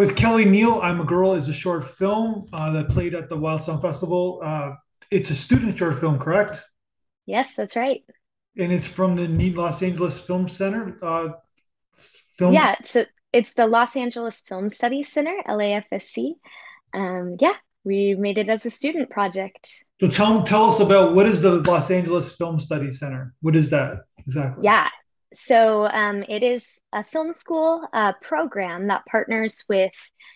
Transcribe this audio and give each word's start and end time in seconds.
with 0.00 0.16
Kelly 0.16 0.46
Neal, 0.46 0.80
I'm 0.82 0.98
a 1.02 1.04
Girl 1.04 1.34
is 1.34 1.50
a 1.50 1.52
short 1.52 1.84
film 1.84 2.46
uh, 2.54 2.72
that 2.72 2.88
played 2.88 3.14
at 3.14 3.28
the 3.28 3.36
Wild 3.36 3.62
Sound 3.62 3.82
Festival. 3.82 4.40
Uh, 4.42 4.72
it's 5.10 5.28
a 5.28 5.34
student 5.34 5.76
short 5.76 6.00
film, 6.00 6.18
correct? 6.18 6.64
Yes, 7.26 7.54
that's 7.54 7.76
right. 7.76 8.00
And 8.56 8.72
it's 8.72 8.86
from 8.86 9.14
the 9.14 9.28
Los 9.52 9.82
Angeles 9.82 10.18
Film 10.18 10.48
Center. 10.48 10.96
Uh, 11.02 11.28
film. 11.92 12.54
Yeah, 12.54 12.76
so 12.82 13.04
it's 13.34 13.52
the 13.52 13.66
Los 13.66 13.94
Angeles 13.94 14.40
Film 14.40 14.70
Studies 14.70 15.12
Center, 15.12 15.36
LAFSC. 15.46 16.32
Um, 16.94 17.36
yeah, 17.38 17.56
we 17.84 18.14
made 18.14 18.38
it 18.38 18.48
as 18.48 18.64
a 18.64 18.70
student 18.70 19.10
project. 19.10 19.84
So 20.00 20.08
tell 20.08 20.42
tell 20.44 20.64
us 20.64 20.80
about 20.80 21.14
what 21.14 21.26
is 21.26 21.42
the 21.42 21.60
Los 21.60 21.90
Angeles 21.90 22.32
Film 22.32 22.58
Studies 22.58 23.00
Center? 23.00 23.34
What 23.42 23.54
is 23.54 23.68
that 23.68 23.98
exactly? 24.18 24.64
Yeah, 24.64 24.88
so 25.32 25.86
um, 25.86 26.24
it 26.28 26.42
is 26.42 26.80
a 26.92 27.04
film 27.04 27.32
school 27.32 27.86
uh, 27.92 28.12
program 28.20 28.88
that 28.88 29.06
partners 29.06 29.64
with 29.68 29.92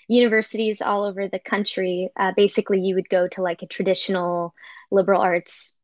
universities 0.09 0.80
all 0.80 1.05
over 1.05 1.28
the 1.28 1.41
country. 1.41 2.10
Uh, 2.16 2.32
basically, 2.37 2.80
you 2.80 2.95
would 2.95 3.09
go 3.09 3.27
to 3.28 3.42
like 3.42 3.62
a 3.62 3.66
traditional 3.66 4.54
liberal 4.91 5.20
arts 5.20 5.77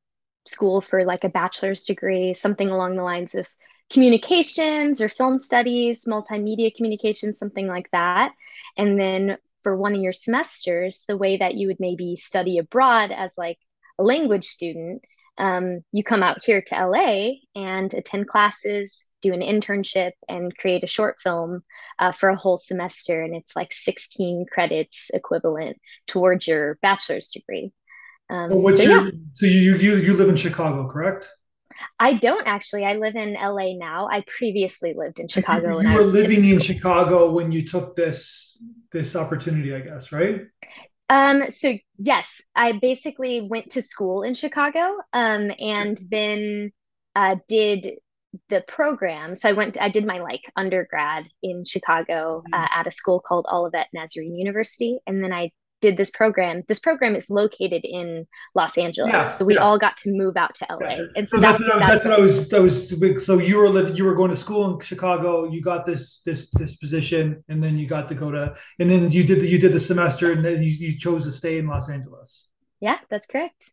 school 0.47 0.81
for 0.81 1.05
like 1.05 1.25
a 1.25 1.29
bachelor's 1.29 1.85
degree, 1.85 2.35
something 2.35 2.71
along 2.71 2.97
the 2.97 3.03
lines 3.03 3.35
of 3.35 3.47
communications 3.91 5.01
or 5.01 5.09
film 5.09 5.39
studies, 5.39 6.05
multimedia 6.05 6.75
communications, 6.75 7.39
something 7.39 7.67
like 7.67 7.91
that. 7.91 8.33
And 8.77 8.99
then 8.99 9.37
for 9.63 9.77
one 9.77 9.95
of 9.95 10.01
your 10.01 10.13
semesters, 10.13 11.05
the 11.07 11.17
way 11.17 11.37
that 11.37 11.55
you 11.55 11.67
would 11.67 11.81
maybe 11.81 12.17
study 12.17 12.59
abroad 12.59 13.11
as 13.11 13.37
like 13.37 13.59
a 13.99 14.03
language 14.03 14.47
student, 14.47 15.05
um, 15.39 15.81
you 15.93 16.05
come 16.05 16.23
out 16.23 16.45
here 16.45 16.63
to 16.63 16.87
LA 16.87 17.33
and 17.55 17.93
attend 17.93 18.29
classes, 18.29 19.07
do 19.23 19.33
an 19.33 19.41
internship, 19.41 20.13
and 20.29 20.57
create 20.57 20.85
a 20.85 20.89
short 20.89 21.21
film 21.21 21.63
uh, 21.99 22.13
for 22.13 22.29
a 22.29 22.37
whole 22.37 22.57
semester. 22.57 23.23
And 23.23 23.35
it's 23.35 23.55
like 23.57 23.73
16 23.73 24.47
credits 24.51 25.11
equivalent 25.13 25.79
towards 26.07 26.47
your 26.47 26.79
bachelor's 26.83 27.31
degree. 27.31 27.73
Um, 28.29 28.63
what's 28.63 28.83
so, 28.83 28.91
your, 28.91 29.05
yeah. 29.07 29.11
so 29.33 29.47
you, 29.47 29.77
you, 29.77 29.97
you 29.97 30.15
live 30.15 30.29
in 30.29 30.37
Chicago, 30.37 30.89
correct? 30.89 31.29
I 31.99 32.15
don't 32.15 32.47
actually. 32.47 32.85
I 32.85 32.95
live 32.95 33.17
in 33.17 33.35
LA 33.35 33.75
now. 33.77 34.09
I 34.11 34.23
previously 34.27 34.95
lived 34.97 35.19
in 35.19 35.29
Chicago. 35.29 35.81
You, 35.81 35.89
you 35.89 35.95
were 35.95 36.03
living 36.03 36.45
in 36.45 36.59
Chicago 36.59 37.31
when 37.31 37.53
you 37.53 37.67
took 37.67 37.97
this 37.97 38.59
this 38.93 39.17
opportunity, 39.17 39.75
I 39.75 39.81
guess, 39.81 40.13
right? 40.13 40.43
Um, 41.09 41.51
so 41.51 41.75
yes, 41.99 42.43
I 42.55 42.73
basically 42.73 43.41
went 43.49 43.71
to 43.71 43.83
school 43.83 44.23
in 44.23 44.35
Chicago, 44.35 44.97
um, 45.13 45.51
and 45.59 45.99
then 46.11 46.73
uh, 47.17 47.37
did 47.49 47.99
the 48.49 48.63
program. 48.67 49.35
So 49.35 49.49
I 49.49 49.53
went, 49.53 49.81
I 49.81 49.89
did 49.89 50.07
my 50.07 50.19
like 50.19 50.43
undergrad 50.57 51.29
in 51.43 51.65
Chicago 51.65 52.43
mm-hmm. 52.47 52.55
uh, 52.55 52.69
at 52.71 52.87
a 52.87 52.91
school 52.91 53.21
called 53.21 53.47
Olivet 53.51 53.89
Nazarene 53.93 54.37
University, 54.37 54.99
and 55.07 55.23
then 55.23 55.33
I 55.33 55.51
did 55.81 55.97
this 55.97 56.11
program. 56.11 56.63
This 56.69 56.79
program 56.79 57.17
is 57.17 57.31
located 57.31 57.85
in 57.85 58.27
Los 58.55 58.77
Angeles, 58.77 59.13
yeah, 59.13 59.31
so 59.31 59.45
we 59.45 59.55
yeah. 59.55 59.61
all 59.61 59.79
got 59.79 59.97
to 59.99 60.13
move 60.13 60.37
out 60.37 60.55
to 60.57 60.67
LA. 60.71 60.89
And 61.17 61.29
so, 61.29 61.37
so 61.37 61.41
that's, 61.41 61.59
that's, 61.59 61.75
what, 61.75 61.79
that's, 61.79 62.05
what 62.05 62.15
I 62.15 62.21
was. 62.21 62.49
That 62.51 62.63
was 62.63 63.25
so 63.25 63.39
you 63.39 63.59
were 63.59 63.69
living, 63.69 63.97
you 63.97 64.05
were 64.05 64.15
going 64.15 64.31
to 64.31 64.37
school 64.37 64.73
in 64.73 64.81
Chicago. 64.81 65.51
You 65.51 65.63
got 65.63 65.87
this 65.87 66.21
this 66.23 66.51
this 66.53 66.77
position, 66.77 67.43
and 67.49 67.63
then 67.63 67.79
you 67.79 67.87
got 67.87 68.09
to 68.09 68.15
go 68.15 68.31
to, 68.31 68.55
and 68.79 68.91
then 68.91 69.11
you 69.11 69.25
did 69.25 69.41
the, 69.41 69.49
you 69.49 69.59
did 69.59 69.73
the 69.73 69.81
semester, 69.81 70.33
and 70.33 70.45
then 70.45 70.63
you, 70.63 70.71
you 70.71 70.99
chose 70.99 71.25
to 71.25 71.33
stay 71.33 71.59
in 71.59 71.67
Los 71.67 71.89
Angeles. 71.89 72.47
Yeah, 72.81 72.99
that's 73.09 73.27
correct. 73.27 73.71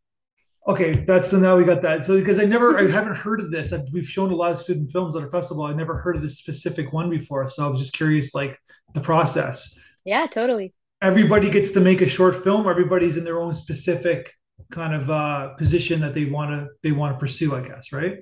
Okay, 0.68 1.06
that's 1.06 1.30
so 1.30 1.38
now 1.38 1.56
we 1.56 1.64
got 1.64 1.82
that. 1.84 2.04
So 2.04 2.18
because 2.18 2.40
I 2.40 2.44
never, 2.44 2.78
I 2.78 2.90
haven't 2.90 3.16
heard 3.16 3.40
of 3.40 3.52
this. 3.52 3.72
I, 3.72 3.82
we've 3.94 4.08
shown 4.08 4.32
a 4.32 4.36
lot 4.36 4.52
of 4.52 4.60
student 4.60 4.92
films 4.92 5.16
at 5.16 5.24
a 5.24 5.30
festival. 5.30 5.64
I 5.64 5.74
never 5.74 5.96
heard 5.96 6.18
of 6.18 6.22
this 6.22 6.38
specific 6.38 6.92
one 6.92 7.10
before, 7.10 7.48
so 7.48 7.66
I 7.66 7.70
was 7.70 7.80
just 7.80 7.94
curious, 7.94 8.34
like 8.34 8.60
the 8.94 9.02
process. 9.02 9.78
Yeah, 10.06 10.26
totally 10.28 10.74
everybody 11.02 11.50
gets 11.50 11.72
to 11.72 11.82
make 11.82 12.02
a 12.02 12.10
short 12.10 12.36
film. 12.36 12.68
Everybody's 12.68 13.18
in 13.18 13.24
their 13.24 13.40
own 13.40 13.54
specific 13.54 14.34
kind 14.72 14.94
of 14.94 15.10
uh, 15.10 15.50
position 15.56 16.02
that 16.02 16.14
they 16.14 16.26
want 16.26 16.52
to 16.52 16.68
they 16.84 16.92
want 16.92 17.14
to 17.14 17.20
pursue. 17.20 17.56
I 17.56 17.62
guess, 17.62 17.92
right? 17.92 18.20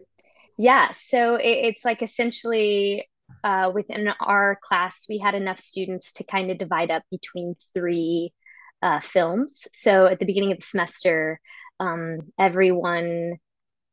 Yeah. 0.57 0.91
So 0.91 1.35
it, 1.35 1.47
it's 1.47 1.85
like 1.85 2.01
essentially 2.01 3.07
uh, 3.43 3.71
within 3.73 4.09
our 4.19 4.57
class, 4.61 5.05
we 5.09 5.17
had 5.17 5.35
enough 5.35 5.59
students 5.59 6.13
to 6.13 6.23
kind 6.23 6.51
of 6.51 6.57
divide 6.57 6.91
up 6.91 7.03
between 7.11 7.55
three 7.73 8.33
uh, 8.81 8.99
films. 8.99 9.67
So 9.73 10.05
at 10.05 10.19
the 10.19 10.25
beginning 10.25 10.51
of 10.51 10.59
the 10.59 10.65
semester, 10.65 11.39
um, 11.79 12.19
everyone 12.39 13.37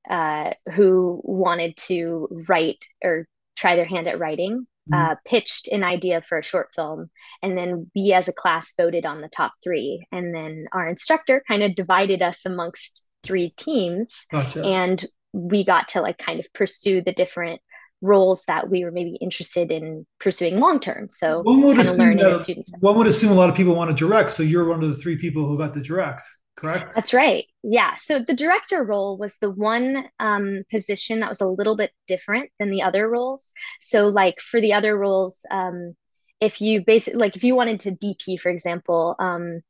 uh, 0.09 0.51
who 0.73 1.21
wanted 1.25 1.77
to 1.77 2.29
write 2.49 2.85
or 3.03 3.27
try 3.57 3.77
their 3.77 3.85
hand 3.85 4.09
at 4.09 4.19
writing 4.19 4.67
mm-hmm. 4.91 4.95
uh, 4.95 5.15
pitched 5.25 5.69
an 5.69 5.85
idea 5.85 6.23
for 6.23 6.39
a 6.39 6.43
short 6.43 6.75
film 6.75 7.09
and 7.43 7.57
then 7.57 7.91
we 7.95 8.13
as 8.13 8.29
a 8.29 8.33
class 8.33 8.75
voted 8.77 9.07
on 9.07 9.21
the 9.21 9.29
top 9.29 9.53
three 9.63 10.05
and 10.11 10.35
then 10.35 10.67
our 10.73 10.89
instructor 10.89 11.43
kind 11.47 11.63
of 11.63 11.75
divided 11.75 12.23
us 12.23 12.45
amongst 12.45 13.09
three 13.23 13.51
teams 13.57 14.27
gotcha. 14.33 14.65
and 14.65 15.05
we 15.33 15.65
got 15.65 15.89
to 15.89 16.01
like 16.01 16.19
kind 16.19 16.41
of 16.41 16.53
pursue 16.53 17.01
the 17.01 17.13
different 17.13 17.61
roles 18.03 18.43
that 18.47 18.69
we 18.69 18.85
were 18.85 18.91
maybe 18.91 19.17
interested 19.21 19.71
in 19.71 20.05
pursuing 20.19 20.59
long 20.59 20.81
term. 20.81 21.09
So 21.09 21.41
one 21.43 21.63
would, 21.63 21.79
assume 21.79 22.17
that, 22.17 22.65
one 22.81 22.99
would 22.99 23.07
assume 23.07 23.31
a 23.31 23.35
lot 23.35 23.49
of 23.49 23.55
people 23.55 23.77
want 23.77 23.91
to 23.91 23.95
direct. 23.97 24.33
So 24.33 24.43
you're 24.43 24.67
one 24.67 24.83
of 24.83 24.89
the 24.89 24.97
three 24.97 25.17
people 25.17 25.47
who 25.47 25.57
got 25.57 25.73
to 25.75 25.81
direct 25.81 26.23
correct? 26.57 26.95
That's 26.95 27.15
right. 27.15 27.47
Yeah. 27.63 27.95
So 27.97 28.19
the 28.19 28.35
director 28.35 28.83
role 28.83 29.17
was 29.19 29.39
the 29.39 29.51
one 29.51 30.09
um, 30.19 30.63
position 30.71 31.21
that 31.21 31.29
was 31.29 31.41
a 31.41 31.47
little 31.47 31.77
bit 31.77 31.93
different 32.07 32.51
than 32.59 32.71
the 32.71 32.83
other 32.83 33.09
roles. 33.09 33.53
So, 33.81 34.09
like 34.09 34.41
for 34.41 34.61
the 34.61 34.75
other 34.75 34.97
roles, 34.97 35.45
um, 35.51 35.95
if 36.41 36.61
you 36.61 36.85
basically 36.85 37.21
like 37.21 37.37
if 37.37 37.45
you 37.45 37.55
wanted 37.55 37.81
to 37.81 37.93
DP, 37.93 38.41
for 38.41 38.51
example, 38.51 39.15
um, 39.19 39.61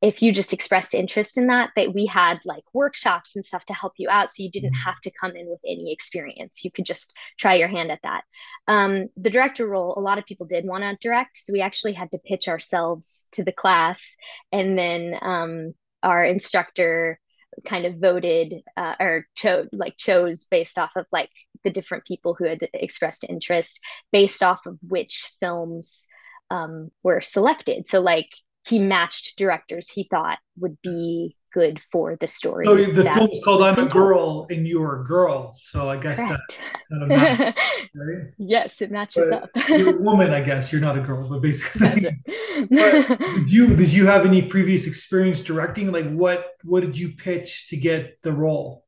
if 0.00 0.22
you 0.22 0.32
just 0.32 0.52
expressed 0.52 0.94
interest 0.94 1.36
in 1.38 1.48
that, 1.48 1.70
that 1.74 1.92
we 1.92 2.06
had 2.06 2.38
like 2.44 2.62
workshops 2.72 3.34
and 3.34 3.44
stuff 3.44 3.64
to 3.64 3.74
help 3.74 3.94
you 3.96 4.08
out, 4.08 4.30
so 4.30 4.42
you 4.42 4.50
didn't 4.50 4.70
mm-hmm. 4.70 4.88
have 4.88 5.00
to 5.00 5.10
come 5.10 5.34
in 5.34 5.48
with 5.48 5.60
any 5.66 5.92
experience. 5.92 6.64
You 6.64 6.70
could 6.70 6.86
just 6.86 7.16
try 7.36 7.54
your 7.54 7.68
hand 7.68 7.90
at 7.90 8.00
that. 8.04 8.22
Um, 8.68 9.08
the 9.16 9.30
director 9.30 9.66
role, 9.66 9.94
a 9.96 10.00
lot 10.00 10.18
of 10.18 10.26
people 10.26 10.46
did 10.46 10.64
want 10.64 10.84
to 10.84 10.96
direct, 11.00 11.36
so 11.36 11.52
we 11.52 11.60
actually 11.60 11.94
had 11.94 12.12
to 12.12 12.18
pitch 12.18 12.46
ourselves 12.46 13.28
to 13.32 13.42
the 13.42 13.52
class, 13.52 14.14
and 14.52 14.78
then 14.78 15.16
um, 15.20 15.74
our 16.02 16.24
instructor 16.24 17.18
kind 17.64 17.86
of 17.86 17.96
voted 17.96 18.54
uh, 18.76 18.94
or 19.00 19.26
chose 19.34 19.68
like 19.72 19.96
chose 19.96 20.44
based 20.44 20.78
off 20.78 20.90
of 20.96 21.06
like 21.12 21.30
the 21.64 21.70
different 21.70 22.04
people 22.04 22.34
who 22.34 22.44
had 22.44 22.68
expressed 22.74 23.24
interest 23.28 23.80
based 24.12 24.42
off 24.42 24.66
of 24.66 24.78
which 24.86 25.30
films 25.40 26.06
um, 26.50 26.90
were 27.02 27.20
selected. 27.20 27.88
So 27.88 28.00
like 28.00 28.28
he 28.66 28.78
matched 28.78 29.36
directors 29.38 29.90
he 29.90 30.04
thought 30.04 30.38
would 30.58 30.76
be 30.82 31.36
good 31.52 31.80
for 31.90 32.16
the 32.16 32.26
story. 32.26 32.64
So 32.64 32.76
the 32.76 33.04
film 33.04 33.30
is 33.30 33.40
called 33.44 33.62
"I'm 33.62 33.78
a 33.78 33.86
Girl" 33.86 34.46
and 34.50 34.66
you're 34.66 35.00
a 35.00 35.04
girl, 35.04 35.52
so 35.54 35.88
I 35.88 35.96
guess 35.96 36.18
Correct. 36.18 36.60
that 36.90 37.54
right? 37.94 38.24
Yes, 38.38 38.80
it 38.80 38.90
matches 38.90 39.28
but 39.30 39.42
up. 39.44 39.68
you're 39.68 39.96
a 39.96 40.02
woman, 40.02 40.32
I 40.32 40.40
guess. 40.40 40.72
You're 40.72 40.80
not 40.80 40.96
a 40.96 41.00
girl, 41.00 41.28
but 41.28 41.42
basically. 41.42 42.08
but 42.70 43.18
did 43.18 43.50
you 43.50 43.74
did 43.74 43.92
you 43.92 44.06
have 44.06 44.26
any 44.26 44.42
previous 44.42 44.86
experience 44.86 45.40
directing? 45.40 45.92
Like, 45.92 46.10
what 46.10 46.46
what 46.64 46.80
did 46.80 46.96
you 46.96 47.12
pitch 47.12 47.68
to 47.68 47.76
get 47.76 48.18
the 48.22 48.32
role? 48.32 48.84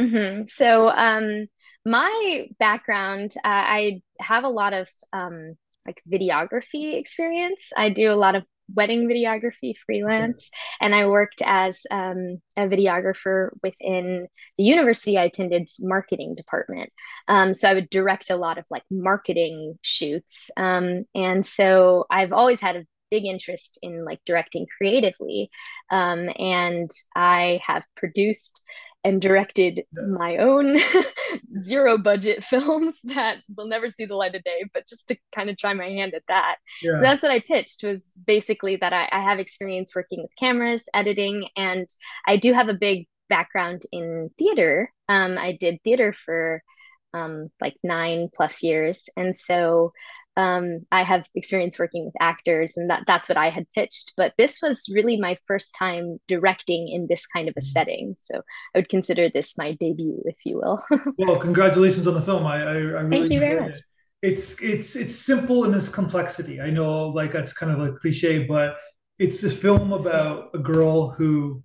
Mm-hmm. 0.00 0.44
So, 0.46 0.88
um, 0.88 1.46
my 1.84 2.46
background, 2.58 3.34
uh, 3.36 3.48
I 3.48 4.02
have 4.20 4.44
a 4.44 4.48
lot 4.48 4.72
of 4.72 4.88
um, 5.12 5.56
like 5.86 6.02
videography 6.10 6.98
experience. 6.98 7.72
I 7.76 7.90
do 7.90 8.12
a 8.12 8.14
lot 8.14 8.34
of 8.34 8.44
wedding 8.74 9.08
videography 9.08 9.76
freelance 9.76 10.50
and 10.80 10.94
i 10.94 11.06
worked 11.06 11.42
as 11.44 11.80
um, 11.90 12.40
a 12.56 12.62
videographer 12.62 13.50
within 13.62 14.26
the 14.58 14.64
university 14.64 15.18
i 15.18 15.24
attended's 15.24 15.76
marketing 15.80 16.34
department. 16.34 16.90
Um, 17.28 17.54
so 17.54 17.68
i 17.68 17.74
would 17.74 17.90
direct 17.90 18.30
a 18.30 18.36
lot 18.36 18.58
of 18.58 18.64
like 18.70 18.84
marketing 18.90 19.78
shoots. 19.82 20.50
Um, 20.56 21.04
and 21.14 21.44
so 21.44 22.06
i've 22.10 22.32
always 22.32 22.60
had 22.60 22.76
a 22.76 22.86
big 23.10 23.24
interest 23.26 23.78
in 23.82 24.04
like 24.06 24.20
directing 24.24 24.66
creatively. 24.76 25.50
Um, 25.90 26.28
and 26.38 26.90
i 27.14 27.60
have 27.64 27.84
produced 27.96 28.62
and 29.04 29.20
directed 29.20 29.84
my 29.92 30.36
own 30.36 30.78
zero 31.58 31.98
budget 31.98 32.44
films 32.52 32.98
that 33.04 33.38
will 33.56 33.66
never 33.66 33.88
see 33.88 34.04
the 34.04 34.14
light 34.14 34.34
of 34.34 34.44
day, 34.44 34.64
but 34.72 34.86
just 34.86 35.08
to 35.08 35.16
kind 35.34 35.50
of 35.50 35.56
try 35.56 35.74
my 35.74 35.88
hand 35.88 36.14
at 36.14 36.22
that. 36.28 36.56
Yeah. 36.82 36.94
So 36.94 37.00
that's 37.00 37.22
what 37.22 37.32
I 37.32 37.40
pitched 37.40 37.82
was 37.82 38.10
basically 38.26 38.76
that 38.76 38.92
I, 38.92 39.08
I 39.10 39.20
have 39.20 39.38
experience 39.38 39.94
working 39.94 40.22
with 40.22 40.30
cameras, 40.38 40.88
editing, 40.94 41.48
and 41.56 41.88
I 42.26 42.36
do 42.36 42.52
have 42.52 42.68
a 42.68 42.74
big 42.74 43.06
background 43.28 43.82
in 43.92 44.30
theater. 44.38 44.92
Um, 45.08 45.38
I 45.38 45.56
did 45.58 45.82
theater 45.82 46.12
for 46.12 46.62
um, 47.14 47.50
like 47.60 47.76
nine 47.82 48.28
plus 48.34 48.62
years. 48.62 49.08
And 49.16 49.34
so 49.34 49.92
um, 50.36 50.86
I 50.90 51.02
have 51.02 51.24
experience 51.34 51.78
working 51.78 52.06
with 52.06 52.14
actors, 52.20 52.76
and 52.76 52.88
that 52.90 53.04
that's 53.06 53.28
what 53.28 53.36
I 53.36 53.50
had 53.50 53.66
pitched. 53.74 54.14
But 54.16 54.32
this 54.38 54.60
was 54.62 54.90
really 54.92 55.20
my 55.20 55.36
first 55.46 55.74
time 55.78 56.18
directing 56.26 56.88
in 56.88 57.06
this 57.08 57.26
kind 57.26 57.48
of 57.48 57.54
a 57.56 57.60
mm-hmm. 57.60 57.66
setting, 57.66 58.14
so 58.18 58.38
I 58.74 58.78
would 58.78 58.88
consider 58.88 59.28
this 59.28 59.58
my 59.58 59.72
debut, 59.72 60.22
if 60.24 60.36
you 60.44 60.56
will. 60.56 60.82
well, 61.18 61.36
congratulations 61.38 62.06
on 62.06 62.14
the 62.14 62.22
film. 62.22 62.46
I, 62.46 62.62
I, 62.62 62.70
I 62.70 62.74
really 62.74 63.18
thank 63.18 63.32
you 63.32 63.40
very 63.40 63.60
much. 63.60 63.76
It. 63.76 63.84
it's 64.22 64.62
it's 64.62 64.96
it's 64.96 65.14
simple 65.14 65.64
in 65.64 65.74
its 65.74 65.88
complexity. 65.88 66.60
I 66.60 66.70
know 66.70 67.08
like 67.08 67.32
that's 67.32 67.52
kind 67.52 67.72
of 67.72 67.80
a 67.80 67.92
cliche, 67.92 68.44
but 68.44 68.78
it's 69.18 69.40
this 69.40 69.56
film 69.56 69.92
about 69.92 70.50
a 70.54 70.58
girl 70.58 71.10
who 71.10 71.62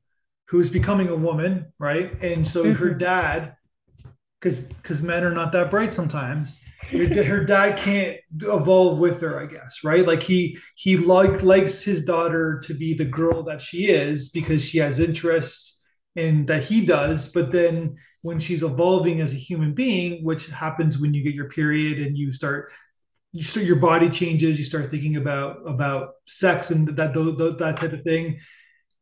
who's 0.49 0.69
becoming 0.69 1.07
a 1.07 1.15
woman, 1.15 1.71
right? 1.79 2.21
And 2.21 2.45
so 2.45 2.65
mm-hmm. 2.65 2.83
her 2.83 2.93
dad, 2.93 3.55
because 4.41 4.61
because 4.61 5.01
men 5.01 5.23
are 5.23 5.33
not 5.33 5.53
that 5.53 5.69
bright 5.69 5.93
sometimes, 5.93 6.59
her 6.91 7.43
dad 7.43 7.77
can't 7.77 8.17
evolve 8.41 8.99
with 8.99 9.21
her, 9.21 9.39
I 9.39 9.45
guess, 9.45 9.83
right? 9.83 10.05
Like 10.05 10.23
he 10.23 10.57
he 10.75 10.97
like 10.97 11.43
likes 11.43 11.83
his 11.83 12.03
daughter 12.05 12.61
to 12.65 12.73
be 12.73 12.93
the 12.93 13.05
girl 13.05 13.43
that 13.43 13.61
she 13.61 13.87
is 13.87 14.29
because 14.29 14.63
she 14.63 14.77
has 14.77 14.99
interests 14.99 15.85
in 16.15 16.45
that 16.47 16.63
he 16.63 16.85
does, 16.85 17.27
but 17.27 17.51
then 17.51 17.95
when 18.23 18.39
she's 18.39 18.63
evolving 18.63 19.21
as 19.21 19.33
a 19.33 19.37
human 19.37 19.73
being, 19.73 20.23
which 20.23 20.47
happens 20.47 20.97
when 20.97 21.13
you 21.13 21.23
get 21.23 21.35
your 21.35 21.49
period 21.49 21.99
and 21.99 22.17
you 22.17 22.31
start 22.31 22.71
you 23.33 23.43
start 23.43 23.65
your 23.65 23.75
body 23.75 24.09
changes, 24.09 24.57
you 24.57 24.65
start 24.65 24.89
thinking 24.89 25.17
about 25.17 25.57
about 25.67 26.13
sex 26.25 26.71
and 26.71 26.87
that 26.87 27.13
that, 27.13 27.55
that 27.59 27.77
type 27.77 27.93
of 27.93 28.03
thing. 28.03 28.39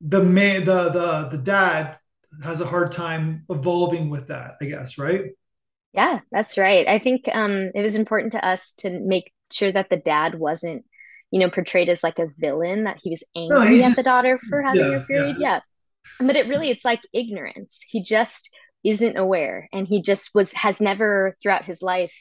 The 0.02 0.24
man, 0.24 0.66
the 0.66 0.90
the 0.90 1.30
the 1.30 1.38
dad 1.38 1.98
has 2.44 2.62
a 2.62 2.66
hard 2.66 2.92
time 2.92 3.46
evolving 3.50 4.10
with 4.10 4.28
that, 4.28 4.56
I 4.62 4.66
guess, 4.66 4.98
right? 4.98 5.26
Yeah, 5.95 6.19
that's 6.31 6.57
right. 6.57 6.88
I 6.88 7.00
think 7.00 7.30
um, 7.31 7.71
it 7.74 7.81
was 7.81 7.95
important 7.95 8.33
to 8.33 8.45
us 8.45 8.74
to 8.80 9.00
make 9.00 9.31
sure 9.51 9.71
that 9.71 9.89
the 9.89 9.97
dad 9.97 10.36
wasn't, 10.36 10.83
you 11.31 11.39
know, 11.39 11.50
portrayed 11.50 11.88
as 11.88 12.03
like 12.03 12.19
a 12.19 12.27
villain, 12.38 12.83
that 12.83 13.00
he 13.01 13.12
was 13.12 13.24
angry 13.36 13.57
no, 13.57 13.63
at 13.63 13.83
just, 13.86 13.95
the 13.95 14.03
daughter 14.03 14.38
for 14.50 14.62
having 14.62 14.81
yeah, 14.81 15.00
her 15.00 15.06
period. 15.06 15.38
Yeah. 15.39 15.59
yeah. 16.19 16.27
But 16.27 16.36
it 16.36 16.47
really, 16.47 16.69
it's 16.69 16.83
like 16.83 17.01
ignorance. 17.13 17.80
He 17.88 18.03
just 18.03 18.50
isn't 18.83 19.18
aware 19.18 19.69
and 19.71 19.88
he 19.88 20.01
just 20.01 20.31
was, 20.36 20.51
has 20.53 20.81
never 20.81 21.36
throughout 21.42 21.65
his 21.65 21.81
life 21.81 22.13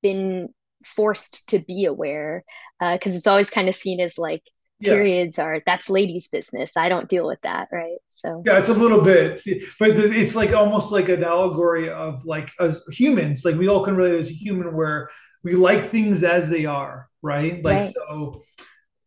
been 0.00 0.48
forced 0.84 1.48
to 1.50 1.58
be 1.58 1.84
aware 1.86 2.44
because 2.80 3.12
uh, 3.12 3.16
it's 3.16 3.26
always 3.26 3.50
kind 3.50 3.68
of 3.68 3.74
seen 3.74 4.00
as 4.00 4.16
like 4.16 4.42
yeah. 4.80 4.92
periods 4.92 5.38
are 5.38 5.60
that's 5.66 5.90
ladies 5.90 6.28
business. 6.28 6.76
I 6.76 6.88
don't 6.88 7.08
deal 7.08 7.26
with 7.26 7.40
that 7.42 7.68
right? 7.72 7.98
So. 8.08 8.42
Yeah 8.46 8.58
it's 8.58 8.68
a 8.68 8.74
little 8.74 9.02
bit 9.02 9.42
but 9.78 9.90
it's 9.90 10.36
like 10.36 10.52
almost 10.52 10.92
like 10.92 11.08
an 11.08 11.24
allegory 11.24 11.88
of 11.88 12.24
like 12.24 12.50
as 12.60 12.84
humans 12.92 13.44
like 13.44 13.56
we 13.56 13.68
all 13.68 13.84
can 13.84 13.96
relate 13.96 14.18
as 14.18 14.30
a 14.30 14.34
human 14.34 14.74
where 14.74 15.10
we 15.42 15.52
like 15.52 15.90
things 15.90 16.22
as 16.22 16.48
they 16.48 16.66
are 16.66 17.08
right? 17.22 17.64
Like 17.64 17.78
right. 17.78 17.94
so 17.94 18.42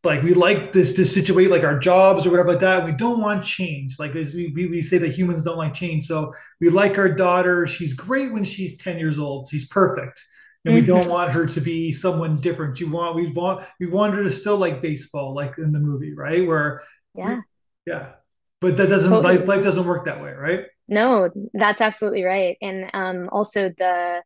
like 0.04 0.24
we 0.24 0.34
like 0.34 0.74
this 0.74 0.94
this 0.94 1.14
situation 1.14 1.52
like 1.52 1.64
our 1.64 1.78
jobs 1.78 2.26
or 2.26 2.32
whatever 2.32 2.50
like 2.50 2.60
that 2.60 2.86
we 2.86 2.92
don't 2.92 3.22
want 3.22 3.44
change. 3.44 4.00
Like 4.00 4.16
as 4.16 4.34
we, 4.34 4.52
we, 4.56 4.68
we 4.68 4.82
say 4.82 4.98
that 4.98 5.10
humans 5.10 5.44
don't 5.44 5.58
like 5.58 5.74
change 5.74 6.06
so 6.06 6.34
we 6.60 6.70
like 6.70 6.98
our 6.98 7.10
daughter. 7.10 7.68
She's 7.68 7.94
great 7.94 8.34
when 8.34 8.44
she's 8.44 8.78
10 8.78 8.98
years 8.98 9.20
old. 9.20 9.48
She's 9.50 9.68
perfect 9.68 10.26
and 10.66 10.76
we 10.76 10.82
don't 10.82 11.02
mm-hmm. 11.02 11.10
want 11.10 11.32
her 11.32 11.46
to 11.46 11.62
be 11.62 11.92
someone 11.92 12.40
different. 12.40 12.80
You 12.80 12.90
want 12.90 13.16
we 13.16 13.32
want 13.32 13.66
we 13.80 13.88
want 13.88 14.14
her 14.14 14.24
to 14.24 14.30
still 14.30 14.58
like 14.58 14.82
baseball, 14.82 15.34
like 15.34 15.58
in 15.58 15.72
the 15.72 15.80
movie, 15.80 16.14
right? 16.14 16.46
Where 16.46 16.82
yeah, 17.16 17.36
we, 17.36 17.42
yeah, 17.88 18.12
but 18.60 18.78
that 18.78 18.88
doesn't 18.88 19.10
totally. 19.10 19.38
life 19.38 19.48
life 19.48 19.64
doesn't 19.64 19.86
work 19.86 20.06
that 20.06 20.22
way, 20.22 20.32
right? 20.34 20.66
No, 20.88 21.30
that's 21.54 21.82
absolutely 21.82 22.24
right. 22.24 22.58
And 22.62 22.92
um, 22.94 23.30
also 23.32 23.70
the 23.70 24.22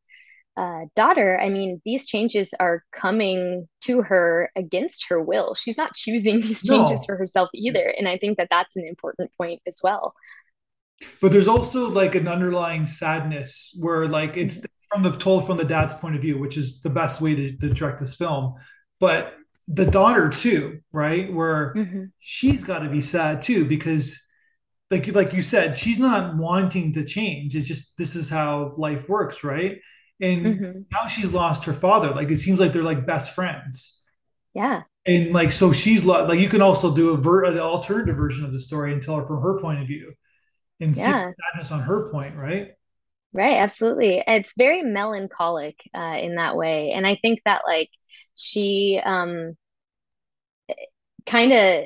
uh, 0.57 0.81
daughter, 0.95 1.39
I 1.39 1.49
mean, 1.49 1.81
these 1.85 2.05
changes 2.05 2.53
are 2.59 2.83
coming 2.91 3.67
to 3.81 4.01
her 4.01 4.49
against 4.55 5.05
her 5.09 5.21
will. 5.21 5.53
She's 5.53 5.77
not 5.77 5.93
choosing 5.95 6.41
these 6.41 6.63
changes 6.63 6.99
no. 7.01 7.05
for 7.05 7.15
herself 7.15 7.49
either, 7.53 7.93
and 7.97 8.09
I 8.09 8.17
think 8.17 8.37
that 8.37 8.49
that's 8.51 8.75
an 8.75 8.85
important 8.85 9.31
point 9.37 9.61
as 9.65 9.79
well. 9.81 10.13
But 11.21 11.31
there's 11.31 11.49
also 11.49 11.89
like 11.89 12.15
an 12.15 12.27
underlying 12.27 12.85
sadness 12.85 13.77
where 13.79 14.07
like 14.07 14.35
it's 14.35 14.57
mm-hmm 14.57 14.65
from 14.91 15.03
the 15.03 15.11
told 15.17 15.45
from 15.45 15.57
the 15.57 15.65
dad's 15.65 15.93
point 15.93 16.15
of 16.15 16.21
view, 16.21 16.37
which 16.37 16.57
is 16.57 16.81
the 16.81 16.89
best 16.89 17.21
way 17.21 17.35
to, 17.35 17.57
to 17.57 17.69
direct 17.69 17.99
this 17.99 18.15
film. 18.15 18.55
But 18.99 19.35
the 19.67 19.85
daughter 19.85 20.29
too, 20.29 20.79
right? 20.91 21.31
Where 21.31 21.73
mm-hmm. 21.75 22.03
she's 22.19 22.63
got 22.63 22.79
to 22.79 22.89
be 22.89 23.01
sad 23.01 23.41
too 23.41 23.65
because 23.65 24.19
like 24.91 25.07
like 25.13 25.33
you 25.33 25.41
said, 25.41 25.77
she's 25.77 25.97
not 25.97 26.35
wanting 26.35 26.93
to 26.93 27.03
change. 27.03 27.55
It's 27.55 27.67
just 27.67 27.97
this 27.97 28.15
is 28.15 28.29
how 28.29 28.73
life 28.77 29.09
works, 29.09 29.43
right? 29.43 29.79
And 30.21 30.45
mm-hmm. 30.45 30.79
now 30.91 31.07
she's 31.07 31.33
lost 31.33 31.65
her 31.65 31.73
father. 31.73 32.11
Like 32.11 32.29
it 32.29 32.37
seems 32.37 32.59
like 32.59 32.73
they're 32.73 32.83
like 32.83 33.05
best 33.05 33.33
friends. 33.33 34.01
Yeah. 34.53 34.83
And 35.05 35.33
like 35.33 35.51
so 35.51 35.71
she's 35.71 36.05
like 36.05 36.39
you 36.39 36.49
can 36.49 36.61
also 36.61 36.95
do 36.95 37.09
a 37.11 37.17
ver- 37.17 37.45
an 37.45 37.57
alternative 37.57 38.15
version 38.15 38.45
of 38.45 38.53
the 38.53 38.59
story 38.59 38.93
and 38.93 39.01
tell 39.01 39.17
her 39.17 39.25
from 39.25 39.41
her 39.41 39.59
point 39.59 39.81
of 39.81 39.87
view 39.87 40.13
and 40.79 40.95
yeah. 40.95 41.03
see 41.03 41.33
sadness 41.51 41.71
on 41.71 41.81
her 41.81 42.09
point, 42.11 42.35
right? 42.35 42.71
Right, 43.35 43.57
absolutely. 43.57 44.23
It's 44.25 44.53
very 44.57 44.81
melancholic 44.81 45.75
uh, 45.93 46.17
in 46.21 46.35
that 46.35 46.55
way. 46.55 46.91
And 46.91 47.05
I 47.05 47.17
think 47.21 47.41
that 47.43 47.63
like 47.67 47.89
she 48.33 48.99
um 49.03 49.57
kind 51.25 51.51
of 51.53 51.85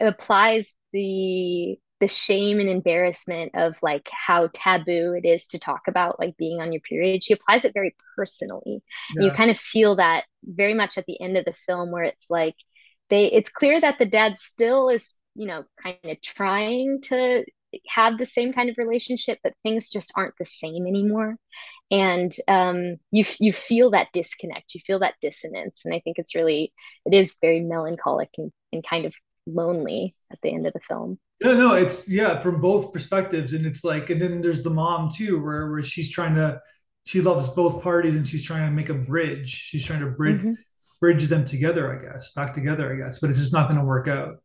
applies 0.00 0.74
the 0.92 1.78
the 2.00 2.08
shame 2.08 2.60
and 2.60 2.68
embarrassment 2.68 3.52
of 3.54 3.76
like 3.82 4.08
how 4.12 4.48
taboo 4.52 5.14
it 5.14 5.26
is 5.26 5.46
to 5.48 5.58
talk 5.58 5.82
about 5.88 6.18
like 6.20 6.36
being 6.36 6.60
on 6.60 6.72
your 6.72 6.80
period. 6.82 7.24
She 7.24 7.32
applies 7.34 7.64
it 7.64 7.72
very 7.74 7.94
personally. 8.16 8.82
Yeah. 9.16 9.24
You 9.26 9.30
kind 9.32 9.50
of 9.50 9.58
feel 9.58 9.96
that 9.96 10.24
very 10.44 10.74
much 10.74 10.98
at 10.98 11.06
the 11.06 11.20
end 11.20 11.36
of 11.36 11.44
the 11.44 11.54
film 11.66 11.92
where 11.92 12.04
it's 12.04 12.28
like 12.30 12.56
they 13.10 13.26
it's 13.26 13.50
clear 13.50 13.80
that 13.80 13.98
the 13.98 14.06
dad 14.06 14.38
still 14.38 14.88
is, 14.88 15.14
you 15.34 15.46
know, 15.46 15.64
kind 15.82 15.98
of 16.04 16.20
trying 16.22 17.00
to 17.04 17.44
have 17.88 18.18
the 18.18 18.26
same 18.26 18.52
kind 18.52 18.70
of 18.70 18.76
relationship, 18.78 19.38
but 19.42 19.54
things 19.62 19.90
just 19.90 20.12
aren't 20.16 20.34
the 20.38 20.44
same 20.44 20.86
anymore. 20.86 21.36
And 21.90 22.34
um, 22.48 22.96
you 23.10 23.24
you 23.38 23.52
feel 23.52 23.90
that 23.90 24.08
disconnect, 24.12 24.74
you 24.74 24.80
feel 24.86 25.00
that 25.00 25.14
dissonance, 25.20 25.82
and 25.84 25.94
I 25.94 26.00
think 26.00 26.18
it's 26.18 26.34
really 26.34 26.72
it 27.04 27.14
is 27.14 27.38
very 27.40 27.60
melancholic 27.60 28.30
and, 28.38 28.52
and 28.72 28.86
kind 28.86 29.04
of 29.04 29.14
lonely 29.46 30.14
at 30.32 30.38
the 30.42 30.52
end 30.52 30.66
of 30.66 30.72
the 30.72 30.80
film. 30.80 31.18
No, 31.42 31.54
no, 31.56 31.74
it's 31.74 32.08
yeah, 32.08 32.38
from 32.38 32.60
both 32.60 32.92
perspectives, 32.92 33.52
and 33.52 33.66
it's 33.66 33.84
like, 33.84 34.10
and 34.10 34.20
then 34.20 34.40
there's 34.40 34.62
the 34.62 34.70
mom 34.70 35.10
too, 35.10 35.42
where 35.42 35.70
where 35.70 35.82
she's 35.82 36.10
trying 36.10 36.34
to, 36.36 36.60
she 37.04 37.20
loves 37.20 37.48
both 37.48 37.82
parties, 37.82 38.16
and 38.16 38.26
she's 38.26 38.42
trying 38.42 38.66
to 38.66 38.74
make 38.74 38.88
a 38.88 38.94
bridge. 38.94 39.48
She's 39.48 39.84
trying 39.84 40.00
to 40.00 40.10
bridge 40.10 40.40
mm-hmm. 40.40 40.52
bridge 41.00 41.24
them 41.28 41.44
together, 41.44 41.92
I 41.92 42.12
guess, 42.12 42.32
back 42.32 42.54
together, 42.54 42.92
I 42.92 42.96
guess, 42.96 43.18
but 43.18 43.30
it's 43.30 43.40
just 43.40 43.52
not 43.52 43.68
going 43.68 43.78
to 43.78 43.86
work 43.86 44.08
out. 44.08 44.36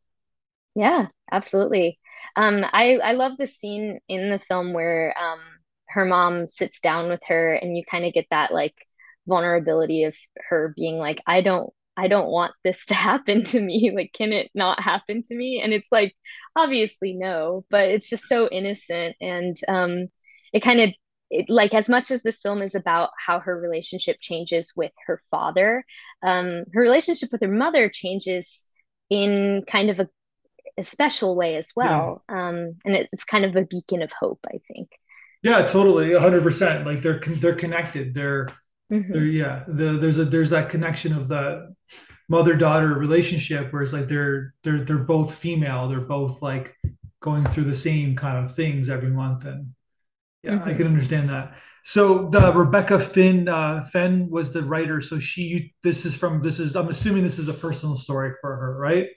Yeah, 0.75 1.07
absolutely. 1.31 1.99
Um, 2.35 2.65
I 2.71 2.97
I 2.97 3.11
love 3.13 3.37
the 3.37 3.47
scene 3.47 3.99
in 4.07 4.29
the 4.29 4.39
film 4.39 4.73
where 4.73 5.15
um, 5.17 5.39
her 5.89 6.05
mom 6.05 6.47
sits 6.47 6.81
down 6.81 7.09
with 7.09 7.21
her, 7.27 7.53
and 7.53 7.77
you 7.77 7.83
kind 7.89 8.05
of 8.05 8.13
get 8.13 8.27
that 8.31 8.51
like 8.53 8.75
vulnerability 9.27 10.03
of 10.05 10.15
her 10.49 10.73
being 10.75 10.97
like, 10.97 11.21
I 11.27 11.41
don't 11.41 11.71
I 11.97 12.07
don't 12.07 12.29
want 12.29 12.53
this 12.63 12.85
to 12.87 12.93
happen 12.95 13.43
to 13.45 13.59
me. 13.61 13.91
Like, 13.95 14.11
can 14.13 14.31
it 14.33 14.49
not 14.55 14.81
happen 14.83 15.21
to 15.23 15.35
me? 15.35 15.61
And 15.63 15.73
it's 15.73 15.91
like, 15.91 16.15
obviously 16.55 17.13
no, 17.13 17.65
but 17.69 17.89
it's 17.89 18.09
just 18.09 18.25
so 18.25 18.47
innocent. 18.49 19.15
And 19.21 19.55
um, 19.67 20.07
it 20.53 20.61
kind 20.61 20.79
of, 20.81 20.89
it, 21.29 21.49
like, 21.49 21.73
as 21.73 21.89
much 21.89 22.09
as 22.11 22.23
this 22.23 22.41
film 22.41 22.61
is 22.61 22.73
about 22.75 23.09
how 23.23 23.39
her 23.39 23.59
relationship 23.59 24.17
changes 24.21 24.73
with 24.75 24.91
her 25.07 25.21
father, 25.29 25.83
um, 26.23 26.63
her 26.73 26.81
relationship 26.81 27.29
with 27.31 27.41
her 27.41 27.47
mother 27.51 27.89
changes 27.89 28.69
in 29.09 29.63
kind 29.67 29.89
of 29.89 29.99
a 29.99 30.09
a 30.79 30.83
special 30.83 31.35
way 31.35 31.55
as 31.55 31.71
well. 31.75 32.23
Yeah. 32.29 32.47
Um, 32.47 32.75
and 32.85 32.95
it, 32.95 33.09
it's 33.11 33.23
kind 33.23 33.45
of 33.45 33.55
a 33.55 33.65
beacon 33.65 34.01
of 34.01 34.11
hope, 34.11 34.39
I 34.47 34.59
think. 34.67 34.89
Yeah, 35.43 35.61
totally, 35.67 36.13
hundred 36.13 36.43
percent. 36.43 36.85
Like 36.85 37.01
they're 37.01 37.19
they're 37.19 37.55
connected. 37.55 38.13
They're, 38.13 38.47
mm-hmm. 38.91 39.13
they're 39.13 39.23
yeah. 39.23 39.63
The, 39.67 39.91
there's 39.91 40.17
a 40.17 40.25
there's 40.25 40.49
that 40.49 40.69
connection 40.69 41.13
of 41.13 41.27
the 41.27 41.75
mother 42.27 42.55
daughter 42.55 42.93
relationship 42.93 43.71
where 43.71 43.81
it's 43.81 43.93
like 43.93 44.07
they're 44.07 44.53
they're 44.63 44.81
they're 44.81 44.97
both 44.97 45.35
female. 45.35 45.87
They're 45.87 46.01
both 46.01 46.41
like 46.41 46.75
going 47.21 47.45
through 47.45 47.65
the 47.65 47.75
same 47.75 48.15
kind 48.15 48.43
of 48.43 48.53
things 48.53 48.89
every 48.89 49.11
month, 49.11 49.45
and 49.45 49.73
yeah, 50.43 50.53
mm-hmm. 50.53 50.69
I 50.69 50.73
can 50.73 50.87
understand 50.87 51.29
that. 51.29 51.53
So 51.83 52.29
the 52.29 52.51
Rebecca 52.53 52.99
Finn 52.99 53.47
uh, 53.47 53.83
Fenn 53.93 54.29
was 54.29 54.51
the 54.51 54.63
writer. 54.63 54.99
So 54.99 55.19
she 55.19 55.41
you, 55.41 55.69
this 55.83 56.05
is 56.05 56.17
from 56.17 56.41
this 56.41 56.59
is 56.59 56.75
I'm 56.75 56.89
assuming 56.89 57.23
this 57.23 57.39
is 57.39 57.47
a 57.47 57.53
personal 57.53 57.95
story 57.95 58.33
for 58.41 58.55
her, 58.57 58.77
right? 58.77 59.07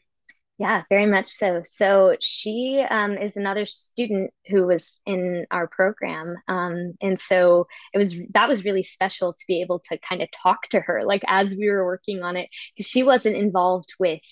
Yeah, 0.62 0.84
very 0.88 1.06
much 1.06 1.26
so. 1.26 1.62
So 1.64 2.16
she 2.20 2.86
um, 2.88 3.18
is 3.18 3.36
another 3.36 3.66
student 3.66 4.30
who 4.46 4.64
was 4.64 5.00
in 5.04 5.44
our 5.50 5.66
program, 5.66 6.36
um, 6.46 6.92
and 7.00 7.18
so 7.18 7.66
it 7.92 7.98
was 7.98 8.16
that 8.32 8.48
was 8.48 8.64
really 8.64 8.84
special 8.84 9.32
to 9.32 9.44
be 9.48 9.60
able 9.60 9.80
to 9.90 9.98
kind 9.98 10.22
of 10.22 10.28
talk 10.30 10.68
to 10.68 10.78
her, 10.78 11.02
like 11.04 11.24
as 11.26 11.56
we 11.58 11.68
were 11.68 11.84
working 11.84 12.22
on 12.22 12.36
it, 12.36 12.48
because 12.76 12.88
she 12.88 13.02
wasn't 13.02 13.34
involved 13.34 13.94
with 13.98 14.22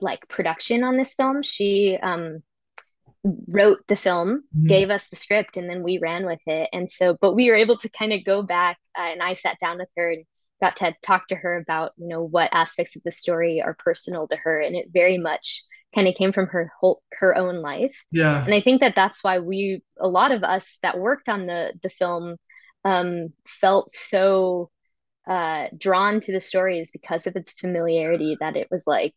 like 0.00 0.26
production 0.28 0.82
on 0.82 0.96
this 0.96 1.12
film. 1.12 1.42
She 1.42 1.98
um, 2.02 2.42
wrote 3.46 3.80
the 3.86 3.96
film, 3.96 4.44
mm-hmm. 4.56 4.68
gave 4.68 4.88
us 4.88 5.10
the 5.10 5.16
script, 5.16 5.58
and 5.58 5.68
then 5.68 5.82
we 5.82 5.98
ran 5.98 6.24
with 6.24 6.40
it. 6.46 6.70
And 6.72 6.88
so, 6.88 7.18
but 7.20 7.34
we 7.34 7.50
were 7.50 7.56
able 7.56 7.76
to 7.76 7.90
kind 7.90 8.14
of 8.14 8.24
go 8.24 8.42
back, 8.42 8.78
uh, 8.98 9.02
and 9.02 9.22
I 9.22 9.34
sat 9.34 9.58
down 9.58 9.76
with 9.76 9.90
her 9.98 10.10
and 10.10 10.24
got 10.60 10.76
to 10.76 10.94
talk 11.02 11.28
to 11.28 11.36
her 11.36 11.56
about 11.56 11.92
you 11.96 12.08
know 12.08 12.22
what 12.22 12.50
aspects 12.52 12.96
of 12.96 13.02
the 13.04 13.10
story 13.10 13.62
are 13.62 13.76
personal 13.78 14.26
to 14.28 14.36
her 14.36 14.60
and 14.60 14.74
it 14.76 14.86
very 14.92 15.18
much 15.18 15.64
kind 15.94 16.08
of 16.08 16.14
came 16.14 16.32
from 16.32 16.46
her 16.46 16.70
whole 16.80 17.02
her 17.12 17.36
own 17.36 17.62
life 17.62 18.04
yeah 18.10 18.44
and 18.44 18.54
i 18.54 18.60
think 18.60 18.80
that 18.80 18.94
that's 18.96 19.22
why 19.22 19.38
we 19.38 19.82
a 19.98 20.08
lot 20.08 20.32
of 20.32 20.42
us 20.42 20.78
that 20.82 20.98
worked 20.98 21.28
on 21.28 21.46
the 21.46 21.72
the 21.82 21.88
film 21.88 22.36
um 22.84 23.28
felt 23.46 23.92
so 23.92 24.70
uh, 25.26 25.66
drawn 25.76 26.20
to 26.20 26.32
the 26.32 26.40
story 26.40 26.78
is 26.78 26.90
because 26.90 27.26
of 27.26 27.36
its 27.36 27.50
familiarity. 27.52 28.36
That 28.38 28.56
it 28.56 28.68
was 28.70 28.84
like, 28.86 29.14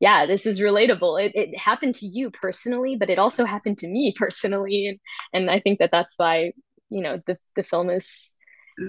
yeah, 0.00 0.26
this 0.26 0.46
is 0.46 0.60
relatable. 0.60 1.24
It 1.24 1.32
it 1.34 1.58
happened 1.58 1.94
to 1.96 2.06
you 2.06 2.30
personally, 2.30 2.96
but 2.96 3.10
it 3.10 3.18
also 3.18 3.44
happened 3.44 3.78
to 3.78 3.88
me 3.88 4.12
personally, 4.16 4.86
and 4.88 4.98
and 5.32 5.50
I 5.50 5.60
think 5.60 5.78
that 5.78 5.90
that's 5.92 6.18
why 6.18 6.52
you 6.90 7.02
know 7.02 7.20
the 7.26 7.38
the 7.56 7.62
film 7.62 7.90
is 7.90 8.30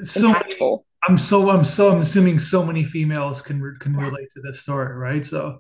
so 0.04 0.28
impactful. 0.28 0.84
I'm 1.08 1.18
so 1.18 1.50
I'm 1.50 1.64
so 1.64 1.92
I'm 1.92 2.00
assuming 2.00 2.40
so 2.40 2.66
many 2.66 2.84
females 2.84 3.42
can 3.42 3.76
can 3.80 3.96
relate 3.96 4.30
to 4.32 4.42
this 4.42 4.62
story, 4.62 4.96
right? 4.96 5.26
So, 5.26 5.60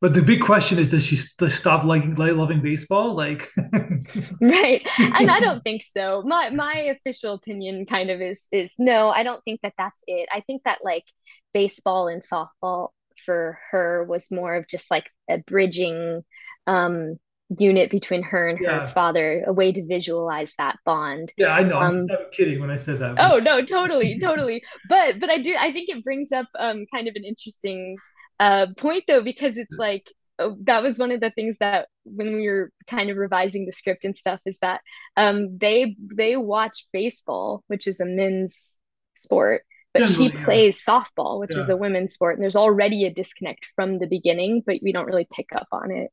but 0.00 0.14
the 0.14 0.22
big 0.22 0.40
question 0.40 0.78
is, 0.78 0.88
does 0.88 1.04
she 1.04 1.16
st- 1.16 1.50
stop 1.50 1.84
liking 1.84 2.14
loving 2.14 2.60
baseball? 2.60 3.14
Like, 3.14 3.48
right? 4.40 4.88
And 4.98 5.30
I 5.30 5.40
don't 5.40 5.62
think 5.64 5.82
so. 5.82 6.22
My 6.24 6.50
my 6.50 6.74
official 6.74 7.34
opinion 7.34 7.86
kind 7.86 8.10
of 8.10 8.20
is 8.20 8.46
is 8.52 8.74
no. 8.78 9.10
I 9.10 9.22
don't 9.22 9.42
think 9.44 9.60
that 9.62 9.74
that's 9.76 10.02
it. 10.06 10.28
I 10.32 10.40
think 10.40 10.62
that 10.64 10.78
like 10.84 11.04
baseball 11.52 12.08
and 12.08 12.22
softball 12.22 12.90
for 13.24 13.58
her 13.70 14.04
was 14.04 14.30
more 14.30 14.54
of 14.54 14.68
just 14.68 14.90
like 14.90 15.10
a 15.28 15.38
bridging 15.38 16.22
um 16.66 17.16
unit 17.58 17.90
between 17.90 18.22
her 18.22 18.48
and 18.48 18.58
yeah. 18.60 18.80
her 18.80 18.92
father, 18.92 19.44
a 19.46 19.52
way 19.52 19.72
to 19.72 19.84
visualize 19.84 20.54
that 20.58 20.78
bond. 20.84 21.32
Yeah, 21.36 21.54
I 21.54 21.62
know. 21.62 21.78
I'm 21.78 22.00
um, 22.00 22.08
kidding 22.32 22.60
when 22.60 22.70
I 22.70 22.76
said 22.76 22.98
that. 22.98 23.16
Oh 23.18 23.38
no, 23.38 23.64
totally, 23.64 24.18
totally. 24.18 24.64
But 24.88 25.20
but 25.20 25.30
I 25.30 25.38
do 25.38 25.54
I 25.58 25.72
think 25.72 25.88
it 25.88 26.04
brings 26.04 26.32
up 26.32 26.46
um 26.58 26.86
kind 26.92 27.08
of 27.08 27.14
an 27.14 27.24
interesting 27.24 27.96
uh 28.40 28.66
point 28.76 29.04
though 29.06 29.22
because 29.22 29.58
it's 29.58 29.76
like 29.78 30.10
oh, 30.38 30.56
that 30.62 30.82
was 30.82 30.98
one 30.98 31.12
of 31.12 31.20
the 31.20 31.30
things 31.30 31.58
that 31.58 31.88
when 32.04 32.34
we 32.34 32.48
were 32.48 32.70
kind 32.86 33.10
of 33.10 33.16
revising 33.16 33.64
the 33.64 33.72
script 33.72 34.04
and 34.04 34.16
stuff 34.16 34.40
is 34.44 34.58
that 34.60 34.80
um 35.16 35.56
they 35.58 35.96
they 36.14 36.36
watch 36.36 36.86
baseball, 36.92 37.62
which 37.68 37.86
is 37.86 38.00
a 38.00 38.06
men's 38.06 38.76
sport. 39.18 39.62
But 39.92 40.08
she 40.08 40.28
plays 40.30 40.84
softball, 40.84 41.40
which 41.40 41.54
yeah. 41.54 41.62
is 41.62 41.70
a 41.70 41.76
women's 41.76 42.12
sport, 42.12 42.34
and 42.34 42.42
there's 42.42 42.54
already 42.54 43.06
a 43.06 43.10
disconnect 43.10 43.68
from 43.76 43.98
the 43.98 44.06
beginning, 44.06 44.62
but 44.66 44.76
we 44.82 44.92
don't 44.92 45.06
really 45.06 45.26
pick 45.32 45.46
up 45.54 45.68
on 45.72 45.90
it. 45.90 46.10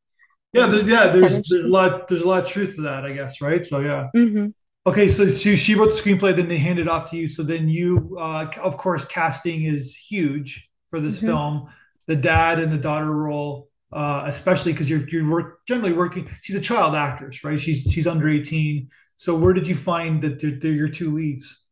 Yeah, 0.54 0.68
there's, 0.68 0.88
yeah. 0.88 1.08
There's 1.08 1.42
there's 1.50 1.64
a 1.64 1.68
lot 1.68 2.08
there's 2.08 2.22
a 2.22 2.28
lot 2.28 2.44
of 2.44 2.50
truth 2.50 2.76
to 2.76 2.82
that, 2.84 3.06
I 3.06 3.14
guess, 3.14 3.42
right? 3.42 3.66
So 3.66 3.80
yeah. 3.80 4.10
Mm-hmm. 4.16 4.48
Okay, 4.86 5.08
so 5.08 5.28
she, 5.30 5.56
she 5.56 5.76
wrote 5.76 5.92
the 5.92 5.96
screenplay, 5.96 6.36
then 6.36 6.50
they 6.50 6.58
hand 6.58 6.78
it 6.78 6.90
off 6.90 7.10
to 7.12 7.16
you. 7.16 7.30
So 7.30 7.42
then 7.42 7.70
you, 7.70 8.18
uh, 8.20 8.52
of 8.62 8.76
course, 8.76 9.06
casting 9.06 9.64
is 9.64 9.96
huge 9.96 10.70
for 10.90 11.00
this 11.00 11.18
mm-hmm. 11.18 11.28
film. 11.28 11.68
The 12.06 12.18
dad 12.18 12.60
and 12.60 12.70
the 12.70 12.78
daughter 12.78 13.10
role, 13.10 13.70
uh, 13.94 14.24
especially 14.26 14.74
because 14.74 14.90
you're 14.90 15.08
you're 15.08 15.30
work, 15.30 15.66
generally 15.66 15.94
working. 15.94 16.28
She's 16.42 16.58
a 16.58 16.62
child 16.62 16.96
actress, 16.96 17.44
right? 17.46 17.60
She's 17.60 17.90
she's 17.92 18.08
under 18.08 18.28
eighteen. 18.28 18.90
So 19.16 19.36
where 19.36 19.54
did 19.54 19.68
you 19.68 19.76
find 19.76 20.22
that 20.22 20.42
they're, 20.42 20.52
they're 20.52 20.74
your 20.74 20.90
two 20.90 21.12
leads? 21.12 21.64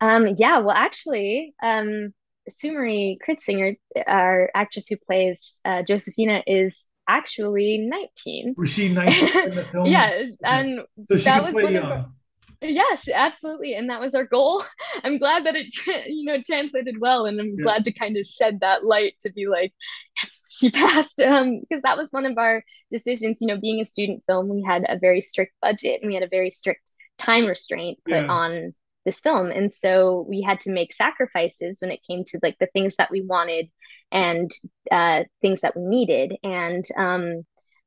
Um, 0.00 0.26
yeah, 0.36 0.58
well, 0.58 0.76
actually, 0.76 1.54
um, 1.62 2.12
Sumari 2.50 3.18
Kritzinger, 3.26 3.76
our 4.06 4.50
actress 4.54 4.88
who 4.88 4.96
plays 4.96 5.60
uh, 5.64 5.82
Josephina, 5.82 6.42
is 6.46 6.84
actually 7.08 7.78
19. 7.78 8.54
Was 8.56 8.72
she 8.72 8.88
19 8.88 9.42
in 9.50 9.54
the 9.54 9.64
film? 9.72 9.86
yeah, 9.86 10.24
and 10.44 10.80
so 11.10 11.16
that 11.16 11.44
was 11.44 11.62
one 11.62 11.72
young. 11.72 11.92
of 11.92 12.06
Yes, 12.62 13.08
absolutely, 13.12 13.74
and 13.74 13.90
that 13.90 14.00
was 14.00 14.14
our 14.14 14.24
goal. 14.24 14.64
I'm 15.04 15.18
glad 15.18 15.44
that 15.44 15.56
it, 15.56 15.66
you 16.06 16.24
know, 16.24 16.40
translated 16.42 16.96
well, 17.00 17.26
and 17.26 17.38
I'm 17.40 17.54
yeah. 17.58 17.62
glad 17.62 17.84
to 17.84 17.92
kind 17.92 18.16
of 18.16 18.26
shed 18.26 18.60
that 18.60 18.84
light 18.84 19.14
to 19.20 19.32
be 19.32 19.46
like, 19.46 19.72
yes, 20.22 20.56
she 20.58 20.70
passed. 20.72 21.20
Um, 21.20 21.60
because 21.60 21.82
that 21.82 21.98
was 21.98 22.12
one 22.12 22.26
of 22.26 22.38
our 22.38 22.64
decisions. 22.90 23.40
You 23.40 23.48
know, 23.48 23.60
being 23.60 23.80
a 23.80 23.84
student 23.84 24.22
film, 24.26 24.48
we 24.48 24.62
had 24.62 24.84
a 24.88 24.98
very 24.98 25.20
strict 25.20 25.52
budget, 25.60 26.00
and 26.00 26.08
we 26.08 26.14
had 26.14 26.24
a 26.24 26.28
very 26.28 26.50
strict 26.50 26.82
time 27.18 27.46
restraint 27.46 27.98
put 28.04 28.14
yeah. 28.14 28.26
on 28.26 28.74
this 29.06 29.20
film. 29.20 29.50
And 29.50 29.72
so 29.72 30.26
we 30.28 30.42
had 30.42 30.60
to 30.60 30.72
make 30.72 30.92
sacrifices 30.92 31.78
when 31.80 31.90
it 31.90 32.04
came 32.06 32.24
to 32.24 32.40
like 32.42 32.58
the 32.60 32.66
things 32.66 32.96
that 32.96 33.10
we 33.10 33.22
wanted 33.22 33.70
and 34.12 34.50
uh, 34.90 35.22
things 35.40 35.62
that 35.62 35.74
we 35.74 35.84
needed. 35.84 36.36
And 36.42 36.84
um, 36.96 37.42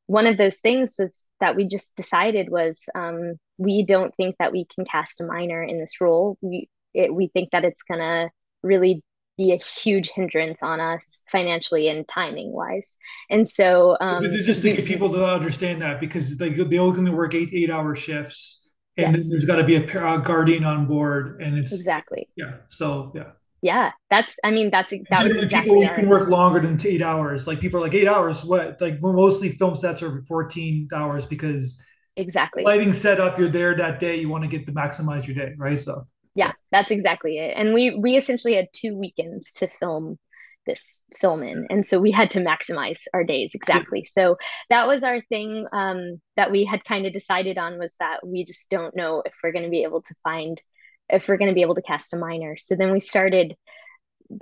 one 0.08 0.26
of 0.26 0.38
those 0.38 0.58
things 0.58 0.96
was 0.98 1.28
that 1.40 1.56
we 1.56 1.68
just 1.68 1.96
decided 1.96 2.50
was 2.50 2.82
um, 2.96 3.34
we 3.60 3.84
don't 3.84 4.16
think 4.16 4.38
that 4.40 4.52
we 4.52 4.66
can 4.74 4.86
cast 4.86 5.22
a 5.22 5.26
minor 5.26 5.62
in 5.62 5.80
this 5.80 6.02
role. 6.02 6.38
We 6.42 6.70
it, 6.96 7.14
we 7.14 7.28
think 7.28 7.50
that 7.52 7.66
it's 7.66 7.84
gonna 7.84 8.32
really 8.64 9.04
be 9.38 9.52
a 9.54 9.58
huge 9.58 10.10
hindrance 10.10 10.64
on 10.64 10.82
us 10.82 11.26
financially 11.32 11.88
and 11.88 12.08
timing 12.08 12.52
wise. 12.52 12.98
And 13.30 13.48
so, 13.48 13.96
um, 14.02 14.24
just 14.24 14.64
to 14.64 14.74
get 14.74 14.86
people 14.86 15.10
to 15.14 15.26
understand 15.26 15.82
that 15.82 16.00
because 16.00 16.38
they, 16.38 16.50
they 16.50 16.80
only 16.80 17.12
work 17.12 17.34
eight, 17.36 17.52
eight 17.54 17.70
hour 17.70 17.96
shifts 17.96 18.59
and 19.04 19.16
yes. 19.16 19.30
there's 19.30 19.46
got 19.46 19.58
to 19.58 19.64
be 19.64 19.76
a, 19.76 19.84
a, 19.84 20.20
guardian 20.20 20.64
on 20.64 20.86
board 20.86 21.42
and 21.42 21.58
it's 21.58 21.74
exactly. 21.74 22.28
Yeah 22.36 22.56
so 22.68 23.12
yeah. 23.16 23.32
Yeah 23.62 23.92
that's 24.10 24.38
i 24.44 24.52
mean 24.52 24.70
that's 24.72 24.92
that 24.92 25.26
exactly 25.26 25.60
people 25.62 25.84
you 25.84 25.90
can 25.92 26.08
work 26.08 26.30
longer 26.30 26.60
than 26.60 26.80
eight 26.86 27.02
hours 27.02 27.48
like 27.48 27.60
people 27.60 27.80
are 27.80 27.84
like 27.84 27.94
eight 27.94 28.08
hours 28.08 28.44
what 28.44 28.80
like 28.80 29.02
mostly 29.02 29.50
film 29.50 29.76
sets 29.76 30.02
are 30.02 30.24
14 30.28 30.88
hours 30.94 31.26
because 31.26 31.82
exactly. 32.16 32.64
lighting 32.64 32.94
setup 32.94 33.38
you're 33.38 33.50
there 33.50 33.76
that 33.76 34.00
day 34.00 34.16
you 34.16 34.30
want 34.30 34.44
to 34.44 34.50
get 34.50 34.66
to 34.66 34.74
maximize 34.74 35.28
your 35.28 35.36
day 35.36 35.54
right? 35.58 35.82
So 35.82 36.08
yeah 36.36 36.54
that's 36.72 36.92
exactly 36.92 37.38
it 37.38 37.54
and 37.58 37.74
we 37.74 37.98
we 38.00 38.16
essentially 38.16 38.56
had 38.56 38.68
two 38.72 38.96
weekends 38.96 39.54
to 39.56 39.68
film 39.80 40.18
this 40.70 41.02
film 41.20 41.42
in. 41.42 41.66
And 41.70 41.86
so 41.86 42.00
we 42.00 42.12
had 42.12 42.32
to 42.32 42.40
maximize 42.40 43.00
our 43.14 43.24
days 43.24 43.52
exactly. 43.56 44.04
So 44.04 44.38
that 44.70 44.88
was 44.88 45.04
our 45.04 45.22
thing 45.22 45.66
um, 45.74 46.22
that 46.38 46.52
we 46.52 46.64
had 46.64 46.86
kind 46.86 47.06
of 47.06 47.14
decided 47.14 47.58
on 47.58 47.80
was 47.80 47.96
that 48.00 48.26
we 48.26 48.46
just 48.46 48.70
don't 48.70 48.96
know 48.96 49.24
if 49.26 49.34
we're 49.44 49.52
going 49.52 49.66
to 49.66 49.72
be 49.72 49.84
able 49.84 50.02
to 50.04 50.16
find 50.24 50.62
if 51.10 51.28
we're 51.28 51.38
going 51.38 51.50
to 51.50 51.56
be 51.56 51.64
able 51.64 51.76
to 51.76 51.82
cast 51.82 52.14
a 52.14 52.18
minor. 52.18 52.56
So 52.56 52.76
then 52.76 52.92
we 52.92 53.00
started 53.00 53.56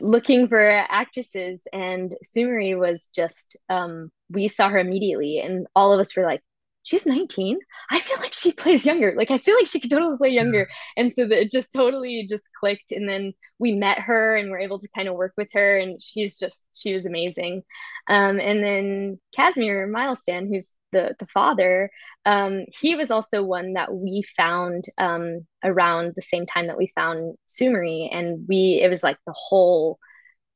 looking 0.02 0.50
for 0.50 0.60
actresses 0.68 1.62
and 1.72 2.14
sumari 2.26 2.78
was 2.78 3.10
just 3.16 3.56
um, 3.70 4.12
we 4.30 4.50
saw 4.50 4.68
her 4.68 4.80
immediately 4.80 5.40
and 5.40 5.66
all 5.74 5.94
of 5.94 6.00
us 6.02 6.16
were 6.16 6.26
like 6.26 6.42
she's 6.88 7.06
19 7.06 7.60
i 7.92 8.00
feel 8.00 8.18
like 8.20 8.34
she 8.34 8.52
plays 8.54 8.86
younger. 8.86 9.14
Like 9.16 9.32
i 9.32 9.38
feel 9.38 9.56
like 9.56 9.68
she 9.68 9.80
could 9.80 9.92
totally 9.92 10.18
play 10.18 10.30
younger. 10.30 10.68
And 10.96 11.14
so 11.14 11.28
that 11.28 11.42
it 11.42 11.52
just 11.52 11.74
totally 11.74 12.26
just 12.28 12.50
clicked. 12.54 12.92
And 12.92 13.08
then 13.08 13.34
we 13.60 13.74
met 13.74 14.00
her 14.00 14.36
and 14.36 14.50
we're 14.50 14.60
able 14.60 14.80
to 14.80 14.88
kind 14.96 15.08
of 15.08 15.16
work 15.16 15.34
with 15.38 15.50
her. 15.54 15.78
And 15.78 16.02
she's 16.02 16.40
just 16.40 16.66
she 16.74 16.96
was 16.96 17.06
amazing. 17.06 17.64
Um, 18.08 18.40
and 18.40 18.64
then 18.64 19.20
casimir 19.36 19.88
milestan 19.88 20.48
who's 20.48 20.74
the 20.94 21.16
the 21.20 21.28
father 21.28 21.90
um, 22.26 22.66
he 22.80 22.96
was 22.96 23.12
also 23.12 23.44
one 23.44 23.74
that 23.74 23.94
we 23.94 24.24
found 24.38 24.86
um, 24.98 25.46
around 25.64 26.14
the 26.16 26.22
same 26.22 26.46
time 26.46 26.68
that 26.68 26.78
we 26.78 26.92
found 26.96 27.36
sumari 27.48 28.08
and 28.12 28.46
we 28.48 28.80
it 28.82 28.90
was 28.90 29.04
like 29.04 29.18
the 29.26 29.36
whole 29.36 30.00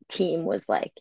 team 0.09 0.45
was 0.45 0.67
like 0.69 0.93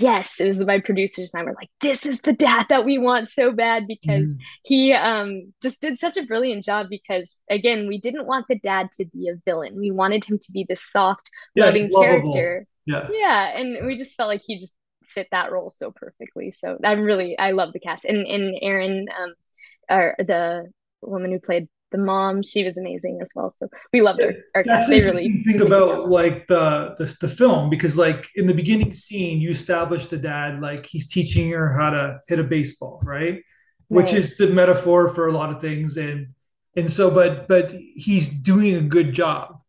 yes 0.00 0.40
it 0.40 0.46
was 0.46 0.64
my 0.64 0.78
producers 0.78 1.32
and 1.32 1.42
i 1.42 1.44
were 1.44 1.54
like 1.54 1.70
this 1.80 2.06
is 2.06 2.20
the 2.22 2.32
dad 2.32 2.66
that 2.68 2.84
we 2.84 2.98
want 2.98 3.28
so 3.28 3.52
bad 3.52 3.86
because 3.86 4.28
mm. 4.28 4.40
he 4.62 4.92
um 4.92 5.52
just 5.62 5.80
did 5.80 5.98
such 5.98 6.16
a 6.16 6.24
brilliant 6.24 6.64
job 6.64 6.86
because 6.88 7.42
again 7.50 7.86
we 7.86 7.98
didn't 7.98 8.26
want 8.26 8.46
the 8.48 8.58
dad 8.58 8.90
to 8.92 9.04
be 9.12 9.28
a 9.28 9.34
villain. 9.44 9.76
We 9.76 9.90
wanted 9.90 10.24
him 10.24 10.38
to 10.38 10.52
be 10.52 10.64
the 10.68 10.76
soft 10.76 11.30
yeah, 11.54 11.66
loving 11.66 11.90
character. 11.90 12.66
Yeah. 12.86 13.08
Yeah 13.12 13.58
and 13.58 13.86
we 13.86 13.96
just 13.96 14.16
felt 14.16 14.28
like 14.28 14.42
he 14.44 14.58
just 14.58 14.76
fit 15.04 15.28
that 15.32 15.52
role 15.52 15.70
so 15.70 15.90
perfectly. 15.90 16.52
So 16.52 16.78
i'm 16.84 17.00
really 17.00 17.38
i 17.38 17.52
love 17.52 17.72
the 17.72 17.80
cast. 17.80 18.04
And 18.04 18.26
and 18.26 18.56
erin 18.62 19.06
um 19.20 19.34
or 19.90 20.14
the 20.18 20.70
woman 21.02 21.32
who 21.32 21.40
played 21.40 21.68
the 21.90 21.98
mom 21.98 22.42
she 22.42 22.64
was 22.64 22.76
amazing 22.76 23.18
as 23.20 23.32
well. 23.34 23.52
So 23.56 23.68
we 23.92 24.00
loved 24.00 24.20
her. 24.20 24.34
Our 24.54 24.64
that's 24.64 24.88
the 24.88 25.00
really 25.00 25.42
thing 25.42 25.60
about 25.60 26.08
like 26.08 26.46
the, 26.46 26.94
the 26.98 27.16
the 27.20 27.28
film 27.28 27.70
because 27.70 27.96
like 27.96 28.28
in 28.36 28.46
the 28.46 28.54
beginning 28.54 28.92
scene 28.92 29.40
you 29.40 29.50
establish 29.50 30.06
the 30.06 30.16
dad 30.16 30.60
like 30.60 30.86
he's 30.86 31.08
teaching 31.08 31.50
her 31.50 31.72
how 31.72 31.90
to 31.90 32.20
hit 32.28 32.38
a 32.38 32.44
baseball 32.44 33.00
right, 33.04 33.34
right. 33.34 33.42
which 33.88 34.12
is 34.12 34.36
the 34.36 34.48
metaphor 34.48 35.08
for 35.08 35.28
a 35.28 35.32
lot 35.32 35.50
of 35.50 35.60
things. 35.60 35.96
And 35.96 36.28
and 36.76 36.90
so 36.90 37.10
but 37.10 37.48
but 37.48 37.72
he's 37.72 38.28
doing 38.28 38.76
a 38.76 38.82
good 38.82 39.12
job. 39.12 39.56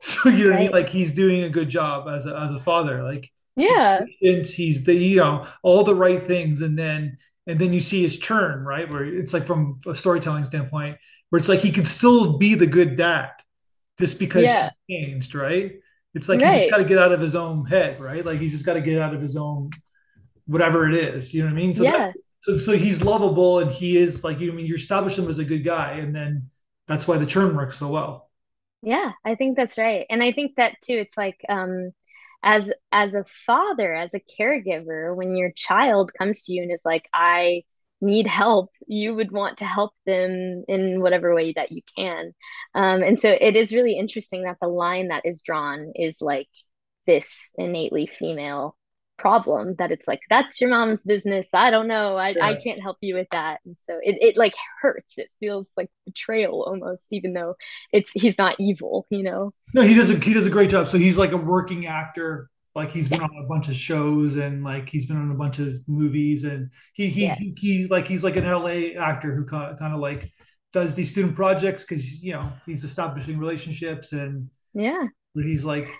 So 0.00 0.28
you 0.28 0.44
know 0.44 0.50
right. 0.50 0.54
what 0.54 0.58
i 0.58 0.62
mean? 0.62 0.70
Like 0.70 0.88
he's 0.88 1.10
doing 1.10 1.42
a 1.42 1.50
good 1.50 1.68
job 1.68 2.06
as 2.08 2.24
a, 2.24 2.38
as 2.38 2.54
a 2.54 2.60
father. 2.60 3.02
Like 3.02 3.28
yeah. 3.56 4.04
and 4.22 4.46
he's 4.46 4.84
the 4.84 4.94
you 4.94 5.16
know 5.16 5.44
all 5.64 5.82
the 5.82 5.94
right 5.94 6.22
things. 6.22 6.60
And 6.60 6.78
then 6.78 7.18
and 7.48 7.58
then 7.58 7.72
you 7.72 7.80
see 7.80 8.02
his 8.02 8.18
churn 8.18 8.64
right 8.64 8.88
where 8.88 9.04
it's 9.04 9.32
like 9.32 9.46
from 9.46 9.80
a 9.86 9.94
storytelling 9.94 10.44
standpoint 10.44 10.98
where 11.30 11.40
it's 11.40 11.48
like 11.48 11.60
he 11.60 11.72
could 11.72 11.88
still 11.88 12.38
be 12.38 12.54
the 12.54 12.66
good 12.66 12.94
dad 12.96 13.30
just 13.98 14.18
because 14.18 14.44
yeah. 14.44 14.70
he 14.86 15.04
changed, 15.04 15.34
right? 15.34 15.80
It's 16.14 16.28
like 16.28 16.40
right. 16.40 16.54
he 16.54 16.58
just 16.60 16.70
got 16.70 16.78
to 16.78 16.84
get 16.84 16.98
out 16.98 17.12
of 17.12 17.20
his 17.20 17.34
own 17.34 17.66
head, 17.66 18.00
right? 18.00 18.24
Like 18.24 18.38
he's 18.38 18.52
just 18.52 18.64
got 18.64 18.74
to 18.74 18.80
get 18.80 19.00
out 19.00 19.14
of 19.14 19.20
his 19.20 19.36
own 19.36 19.70
whatever 20.46 20.88
it 20.88 20.94
is. 20.94 21.34
You 21.34 21.42
know 21.42 21.48
what 21.48 21.52
I 21.52 21.56
mean? 21.56 21.74
So 21.74 21.84
yeah. 21.84 22.12
so 22.40 22.56
so 22.56 22.72
he's 22.72 23.02
lovable 23.02 23.60
and 23.60 23.70
he 23.70 23.96
is 23.96 24.24
like 24.24 24.40
you 24.40 24.48
know 24.48 24.52
I 24.52 24.56
mean 24.56 24.66
you 24.66 24.74
establish 24.74 25.18
him 25.18 25.28
as 25.28 25.38
a 25.38 25.44
good 25.44 25.64
guy 25.64 25.92
and 25.92 26.14
then 26.14 26.50
that's 26.86 27.08
why 27.08 27.18
the 27.18 27.26
churn 27.26 27.56
works 27.56 27.76
so 27.76 27.88
well. 27.88 28.30
Yeah, 28.82 29.12
I 29.24 29.34
think 29.34 29.56
that's 29.56 29.76
right. 29.76 30.06
And 30.08 30.22
I 30.22 30.32
think 30.32 30.56
that 30.56 30.76
too 30.82 30.94
it's 30.94 31.16
like 31.16 31.44
um 31.48 31.92
as 32.42 32.72
as 32.92 33.14
a 33.14 33.24
father, 33.46 33.94
as 33.94 34.14
a 34.14 34.20
caregiver, 34.20 35.14
when 35.14 35.36
your 35.36 35.52
child 35.56 36.12
comes 36.14 36.44
to 36.44 36.54
you 36.54 36.62
and 36.62 36.72
is 36.72 36.84
like 36.84 37.08
I 37.12 37.64
need 38.00 38.26
help, 38.26 38.70
you 38.86 39.14
would 39.14 39.32
want 39.32 39.58
to 39.58 39.64
help 39.64 39.92
them 40.06 40.64
in 40.68 41.00
whatever 41.00 41.34
way 41.34 41.52
that 41.54 41.72
you 41.72 41.82
can. 41.96 42.32
Um, 42.74 43.02
and 43.02 43.18
so 43.18 43.28
it 43.28 43.56
is 43.56 43.74
really 43.74 43.98
interesting 43.98 44.44
that 44.44 44.58
the 44.60 44.68
line 44.68 45.08
that 45.08 45.22
is 45.26 45.42
drawn 45.42 45.92
is 45.96 46.18
like 46.22 46.48
this 47.06 47.52
innately 47.58 48.06
female 48.06 48.76
problem 49.18 49.74
that 49.78 49.90
it's 49.90 50.06
like 50.06 50.20
that's 50.30 50.60
your 50.60 50.70
mom's 50.70 51.02
business. 51.02 51.50
I 51.52 51.70
don't 51.70 51.88
know. 51.88 52.16
I, 52.16 52.30
yeah. 52.30 52.46
I 52.46 52.54
can't 52.56 52.80
help 52.80 52.96
you 53.00 53.14
with 53.14 53.28
that. 53.32 53.60
And 53.66 53.76
so 53.76 53.98
it, 54.02 54.16
it 54.20 54.36
like 54.36 54.54
hurts. 54.80 55.18
It 55.18 55.28
feels 55.40 55.72
like 55.76 55.90
betrayal 56.06 56.62
almost 56.62 57.08
even 57.12 57.32
though 57.34 57.56
it's 57.92 58.10
he's 58.14 58.38
not 58.38 58.56
evil 58.58 59.06
you 59.10 59.22
know? 59.22 59.52
No 59.74 59.82
he 59.82 59.94
does 59.94 60.10
a 60.10 60.18
he 60.18 60.32
does 60.32 60.46
a 60.46 60.50
great 60.50 60.70
job. 60.70 60.88
So 60.88 60.98
he's 60.98 61.18
like 61.18 61.32
a 61.32 61.36
working 61.36 61.86
actor. 61.86 62.48
Like 62.74 62.90
he's 62.90 63.08
been 63.08 63.20
yeah. 63.20 63.26
on 63.26 63.44
a 63.44 63.48
bunch 63.48 63.68
of 63.68 63.74
shows 63.74 64.36
and 64.36 64.62
like 64.62 64.88
he's 64.88 65.06
been 65.06 65.16
on 65.16 65.30
a 65.30 65.34
bunch 65.34 65.58
of 65.58 65.74
movies 65.88 66.44
and 66.44 66.70
he 66.94 67.08
he 67.08 67.22
yes. 67.22 67.38
he, 67.38 67.54
he, 67.58 67.86
like 67.88 68.06
he's 68.06 68.22
like 68.22 68.36
an 68.36 68.44
la 68.44 69.02
actor 69.02 69.34
who 69.34 69.44
kind 69.44 69.72
of, 69.72 69.78
kind 69.78 69.92
of 69.92 70.00
like 70.00 70.32
does 70.72 70.94
these 70.94 71.10
student 71.10 71.34
projects 71.34 71.82
because 71.82 72.22
you 72.22 72.32
know 72.32 72.48
he's 72.66 72.84
establishing 72.84 73.38
relationships 73.38 74.12
and 74.12 74.48
yeah. 74.74 75.06
but 75.34 75.44
he's 75.44 75.64
like 75.64 75.90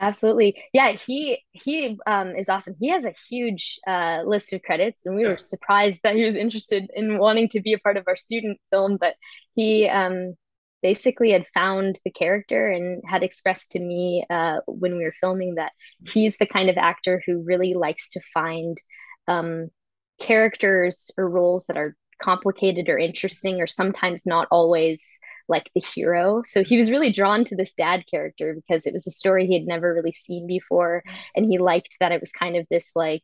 Absolutely. 0.00 0.60
Yeah, 0.72 0.92
he 0.92 1.38
he 1.52 1.96
um 2.06 2.34
is 2.34 2.48
awesome. 2.48 2.74
He 2.80 2.88
has 2.90 3.04
a 3.04 3.14
huge 3.28 3.78
uh 3.86 4.22
list 4.26 4.52
of 4.52 4.62
credits 4.62 5.06
and 5.06 5.14
we 5.16 5.22
yeah. 5.22 5.30
were 5.30 5.36
surprised 5.36 6.02
that 6.02 6.16
he 6.16 6.24
was 6.24 6.36
interested 6.36 6.90
in 6.94 7.18
wanting 7.18 7.48
to 7.48 7.60
be 7.60 7.72
a 7.72 7.78
part 7.78 7.96
of 7.96 8.04
our 8.08 8.16
student 8.16 8.58
film, 8.70 8.96
but 8.98 9.14
he 9.54 9.88
um 9.88 10.34
basically 10.82 11.30
had 11.30 11.46
found 11.54 11.98
the 12.04 12.10
character 12.10 12.68
and 12.68 13.02
had 13.06 13.22
expressed 13.22 13.70
to 13.72 13.78
me 13.80 14.24
uh 14.30 14.58
when 14.66 14.96
we 14.98 15.04
were 15.04 15.14
filming 15.20 15.54
that 15.54 15.72
he's 16.08 16.36
the 16.38 16.46
kind 16.46 16.68
of 16.68 16.76
actor 16.76 17.22
who 17.24 17.42
really 17.44 17.72
likes 17.74 18.10
to 18.10 18.20
find 18.34 18.76
um 19.28 19.68
characters 20.20 21.10
or 21.16 21.28
roles 21.28 21.66
that 21.66 21.76
are 21.76 21.96
complicated 22.22 22.88
or 22.88 22.98
interesting 22.98 23.60
or 23.60 23.66
sometimes 23.66 24.26
not 24.26 24.48
always 24.50 25.20
like 25.48 25.70
the 25.74 25.80
hero. 25.80 26.42
So 26.44 26.64
he 26.64 26.76
was 26.76 26.90
really 26.90 27.12
drawn 27.12 27.44
to 27.44 27.56
this 27.56 27.74
dad 27.74 28.04
character 28.10 28.54
because 28.54 28.86
it 28.86 28.92
was 28.92 29.06
a 29.06 29.10
story 29.10 29.46
he 29.46 29.54
had 29.54 29.66
never 29.66 29.92
really 29.92 30.12
seen 30.12 30.46
before. 30.46 31.02
And 31.36 31.46
he 31.46 31.58
liked 31.58 31.96
that 32.00 32.12
it 32.12 32.20
was 32.20 32.32
kind 32.32 32.56
of 32.56 32.66
this 32.70 32.92
like, 32.94 33.22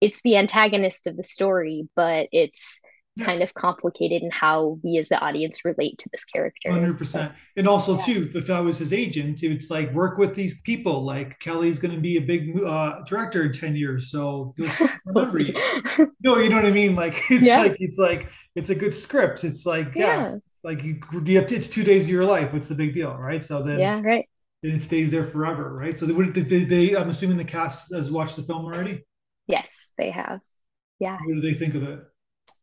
it's 0.00 0.20
the 0.22 0.36
antagonist 0.36 1.06
of 1.06 1.16
the 1.16 1.24
story, 1.24 1.88
but 1.96 2.28
it's 2.32 2.80
yeah. 3.18 3.24
kind 3.24 3.42
of 3.42 3.52
complicated 3.54 4.22
in 4.22 4.30
how 4.30 4.78
we 4.82 4.96
as 4.98 5.08
the 5.08 5.18
audience 5.18 5.64
relate 5.64 5.98
to 5.98 6.08
this 6.10 6.24
character. 6.24 6.70
100%. 6.70 7.04
So, 7.06 7.30
and 7.56 7.66
also, 7.66 7.94
yeah. 7.94 8.04
too, 8.04 8.30
if 8.34 8.48
I 8.48 8.60
was 8.60 8.78
his 8.78 8.92
agent, 8.92 9.42
it's 9.42 9.70
like 9.70 9.92
work 9.92 10.18
with 10.18 10.34
these 10.34 10.60
people. 10.62 11.02
Like 11.02 11.38
Kelly's 11.40 11.78
going 11.78 11.94
to 11.94 12.00
be 12.00 12.16
a 12.16 12.20
big 12.20 12.60
uh, 12.62 13.02
director 13.04 13.44
in 13.44 13.52
10 13.52 13.76
years. 13.76 14.10
So 14.10 14.54
remember 15.04 15.40
you. 15.40 15.54
No, 16.20 16.36
you 16.38 16.50
know 16.50 16.56
what 16.56 16.66
I 16.66 16.72
mean? 16.72 16.96
Like, 16.96 17.14
it's 17.30 17.44
yeah. 17.44 17.62
like, 17.62 17.76
it's 17.78 17.98
like, 17.98 18.28
it's 18.56 18.70
a 18.70 18.74
good 18.74 18.92
script. 18.92 19.44
It's 19.44 19.64
like, 19.64 19.92
yeah, 19.94 20.36
like 20.64 20.82
you, 20.82 21.00
you 21.24 21.36
have 21.36 21.46
to, 21.46 21.54
it's 21.54 21.68
two 21.68 21.84
days 21.84 22.04
of 22.04 22.10
your 22.10 22.24
life. 22.24 22.52
What's 22.52 22.68
the 22.68 22.74
big 22.74 22.92
deal, 22.92 23.14
right? 23.16 23.42
So 23.42 23.62
then, 23.62 23.78
yeah, 23.78 24.00
right. 24.02 24.28
Then 24.62 24.72
it 24.72 24.82
stays 24.82 25.12
there 25.12 25.24
forever, 25.24 25.74
right? 25.74 25.96
So 25.96 26.06
they, 26.06 26.42
they, 26.42 26.64
they, 26.64 26.96
I'm 26.96 27.08
assuming 27.08 27.36
the 27.36 27.44
cast 27.44 27.94
has 27.94 28.10
watched 28.10 28.34
the 28.34 28.42
film 28.42 28.64
already. 28.64 29.04
Yes, 29.46 29.90
they 29.96 30.10
have. 30.10 30.40
Yeah. 30.98 31.18
What 31.24 31.34
do 31.34 31.40
they 31.40 31.54
think 31.54 31.74
of 31.74 31.84
it? 31.84 32.00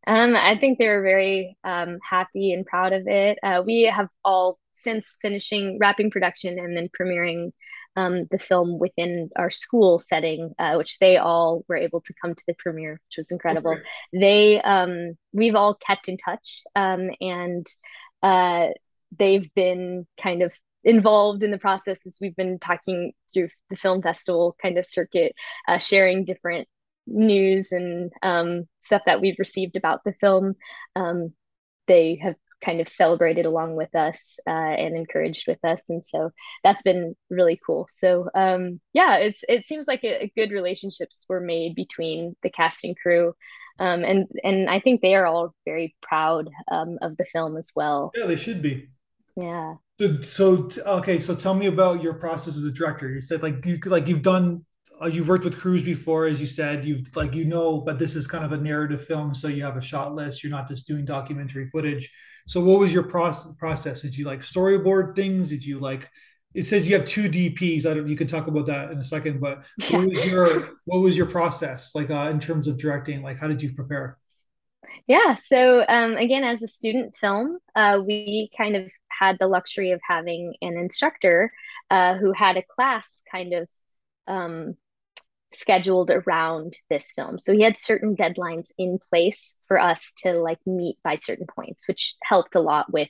Um, 0.07 0.35
I 0.35 0.57
think 0.57 0.77
they 0.77 0.87
were 0.87 1.01
very 1.01 1.57
um, 1.63 1.99
happy 2.07 2.53
and 2.53 2.65
proud 2.65 2.93
of 2.93 3.07
it. 3.07 3.39
Uh, 3.41 3.63
we 3.65 3.83
have 3.83 4.09
all 4.23 4.59
since 4.73 5.17
finishing 5.21 5.77
wrapping 5.79 6.11
production 6.11 6.59
and 6.59 6.75
then 6.75 6.89
premiering 6.89 7.51
um, 7.95 8.25
the 8.29 8.37
film 8.37 8.77
within 8.77 9.29
our 9.35 9.49
school 9.49 9.99
setting, 9.99 10.53
uh, 10.59 10.75
which 10.75 10.99
they 10.99 11.17
all 11.17 11.63
were 11.67 11.77
able 11.77 12.01
to 12.01 12.13
come 12.21 12.35
to 12.35 12.43
the 12.47 12.55
premiere, 12.59 12.99
which 13.07 13.17
was 13.17 13.31
incredible. 13.31 13.71
Okay. 13.71 13.81
They, 14.13 14.61
um, 14.61 15.17
we've 15.31 15.55
all 15.55 15.75
kept 15.75 16.09
in 16.09 16.17
touch, 16.17 16.63
um, 16.75 17.09
and 17.21 17.65
uh, 18.21 18.67
they've 19.17 19.49
been 19.53 20.05
kind 20.21 20.41
of 20.41 20.53
involved 20.83 21.43
in 21.43 21.51
the 21.51 21.57
process 21.57 22.05
as 22.05 22.17
we've 22.21 22.35
been 22.35 22.59
talking 22.59 23.13
through 23.33 23.49
the 23.69 23.75
film 23.75 24.01
festival 24.01 24.55
kind 24.61 24.77
of 24.77 24.85
circuit, 24.85 25.33
uh, 25.67 25.77
sharing 25.77 26.25
different 26.25 26.67
news 27.07 27.71
and 27.71 28.11
um, 28.23 28.67
stuff 28.79 29.03
that 29.05 29.21
we've 29.21 29.39
received 29.39 29.77
about 29.77 30.03
the 30.03 30.13
film. 30.13 30.55
Um, 30.95 31.33
they 31.87 32.19
have 32.21 32.35
kind 32.61 32.81
of 32.81 32.87
celebrated 32.87 33.45
along 33.45 33.75
with 33.75 33.93
us 33.95 34.39
uh, 34.47 34.51
and 34.51 34.95
encouraged 34.95 35.45
with 35.47 35.63
us. 35.63 35.89
And 35.89 36.03
so 36.03 36.31
that's 36.63 36.81
been 36.81 37.15
really 37.29 37.59
cool. 37.63 37.87
So 37.91 38.29
um, 38.33 38.79
yeah 38.93 39.17
it's 39.17 39.43
it 39.47 39.67
seems 39.67 39.87
like 39.87 40.03
a, 40.03 40.23
a, 40.23 40.31
good 40.35 40.51
relationships 40.51 41.25
were 41.29 41.39
made 41.39 41.75
between 41.75 42.35
the 42.43 42.49
cast 42.49 42.83
and 42.83 42.97
crew. 42.97 43.33
Um, 43.77 44.05
and 44.05 44.27
and 44.41 44.69
i 44.69 44.79
think 44.79 45.01
they 45.01 45.15
are 45.15 45.25
all 45.25 45.53
very 45.65 45.97
proud 46.01 46.49
um, 46.71 46.97
of 47.01 47.17
the 47.17 47.25
film 47.25 47.57
as 47.57 47.71
well. 47.75 48.11
Yeah 48.15 48.25
they 48.25 48.37
should 48.37 48.61
be. 48.61 48.89
Yeah. 49.35 49.75
So, 49.99 50.21
so 50.21 50.69
okay 50.99 51.19
so 51.19 51.35
tell 51.35 51.53
me 51.53 51.67
about 51.67 52.01
your 52.01 52.13
process 52.13 52.57
as 52.57 52.63
a 52.63 52.71
director. 52.71 53.09
You 53.09 53.21
said 53.21 53.43
like 53.43 53.65
you 53.65 53.77
like 53.85 54.07
you've 54.07 54.21
done 54.21 54.65
uh, 55.01 55.07
you've 55.07 55.27
worked 55.27 55.43
with 55.43 55.59
crews 55.59 55.83
before, 55.83 56.25
as 56.25 56.39
you 56.39 56.47
said. 56.47 56.85
You've 56.85 57.15
like 57.15 57.33
you 57.33 57.45
know, 57.45 57.79
but 57.79 57.99
this 57.99 58.15
is 58.15 58.27
kind 58.27 58.45
of 58.45 58.51
a 58.51 58.57
narrative 58.57 59.05
film, 59.05 59.33
so 59.33 59.47
you 59.47 59.63
have 59.63 59.77
a 59.77 59.81
shot 59.81 60.15
list. 60.15 60.43
You're 60.43 60.51
not 60.51 60.67
just 60.67 60.87
doing 60.87 61.05
documentary 61.05 61.67
footage. 61.67 62.11
So, 62.45 62.61
what 62.61 62.79
was 62.79 62.93
your 62.93 63.03
process? 63.03 63.51
Process? 63.57 64.01
Did 64.01 64.17
you 64.17 64.25
like 64.25 64.39
storyboard 64.39 65.15
things? 65.15 65.49
Did 65.49 65.65
you 65.65 65.79
like? 65.79 66.09
It 66.53 66.65
says 66.65 66.87
you 66.87 66.95
have 66.97 67.05
two 67.05 67.29
DPs. 67.29 67.85
I 67.85 67.93
don't. 67.93 68.07
You 68.07 68.15
could 68.15 68.29
talk 68.29 68.47
about 68.47 68.67
that 68.67 68.91
in 68.91 68.97
a 68.97 69.03
second. 69.03 69.41
But 69.41 69.65
yeah. 69.89 69.97
what 69.97 70.07
was 70.07 70.25
your 70.25 70.69
what 70.85 70.99
was 70.99 71.17
your 71.17 71.25
process 71.27 71.93
like 71.95 72.09
uh, 72.09 72.29
in 72.31 72.39
terms 72.39 72.67
of 72.67 72.77
directing? 72.77 73.21
Like, 73.21 73.37
how 73.37 73.47
did 73.47 73.61
you 73.61 73.73
prepare? 73.73 74.17
Yeah. 75.07 75.35
So 75.35 75.83
um, 75.87 76.15
again, 76.15 76.43
as 76.43 76.61
a 76.61 76.67
student 76.67 77.15
film, 77.17 77.57
uh, 77.75 77.99
we 78.05 78.49
kind 78.57 78.75
of 78.75 78.89
had 79.09 79.37
the 79.39 79.47
luxury 79.47 79.91
of 79.91 80.01
having 80.07 80.53
an 80.61 80.77
instructor 80.77 81.51
uh, 81.89 82.15
who 82.15 82.31
had 82.31 82.57
a 82.57 82.63
class 82.63 83.21
kind 83.29 83.53
of 83.53 83.67
um, 84.27 84.75
scheduled 85.59 86.11
around 86.11 86.77
this 86.89 87.11
film. 87.11 87.39
So 87.39 87.53
he 87.53 87.61
had 87.61 87.77
certain 87.77 88.15
deadlines 88.15 88.71
in 88.77 88.99
place 89.09 89.57
for 89.67 89.79
us 89.79 90.13
to 90.23 90.33
like 90.33 90.59
meet 90.65 90.97
by 91.03 91.15
certain 91.15 91.47
points, 91.47 91.87
which 91.87 92.15
helped 92.23 92.55
a 92.55 92.61
lot 92.61 92.91
with 92.91 93.09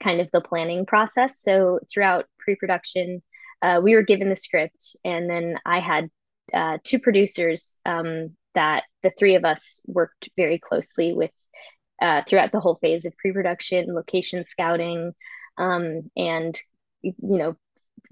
kind 0.00 0.20
of 0.20 0.30
the 0.32 0.40
planning 0.40 0.86
process. 0.86 1.40
So 1.40 1.80
throughout 1.92 2.26
pre-production, 2.38 3.22
uh, 3.62 3.80
we 3.82 3.94
were 3.94 4.02
given 4.02 4.28
the 4.28 4.36
script, 4.36 4.96
and 5.04 5.28
then 5.28 5.58
I 5.64 5.80
had 5.80 6.10
uh, 6.52 6.78
two 6.84 6.98
producers 6.98 7.78
um, 7.86 8.36
that 8.54 8.84
the 9.02 9.12
three 9.18 9.36
of 9.36 9.44
us 9.44 9.80
worked 9.86 10.28
very 10.36 10.58
closely 10.58 11.12
with 11.12 11.30
uh, 12.02 12.22
throughout 12.26 12.52
the 12.52 12.60
whole 12.60 12.74
phase 12.76 13.06
of 13.06 13.16
pre-production, 13.16 13.94
location 13.94 14.44
scouting, 14.44 15.12
um, 15.56 16.10
and 16.16 16.60
you 17.02 17.14
know 17.20 17.56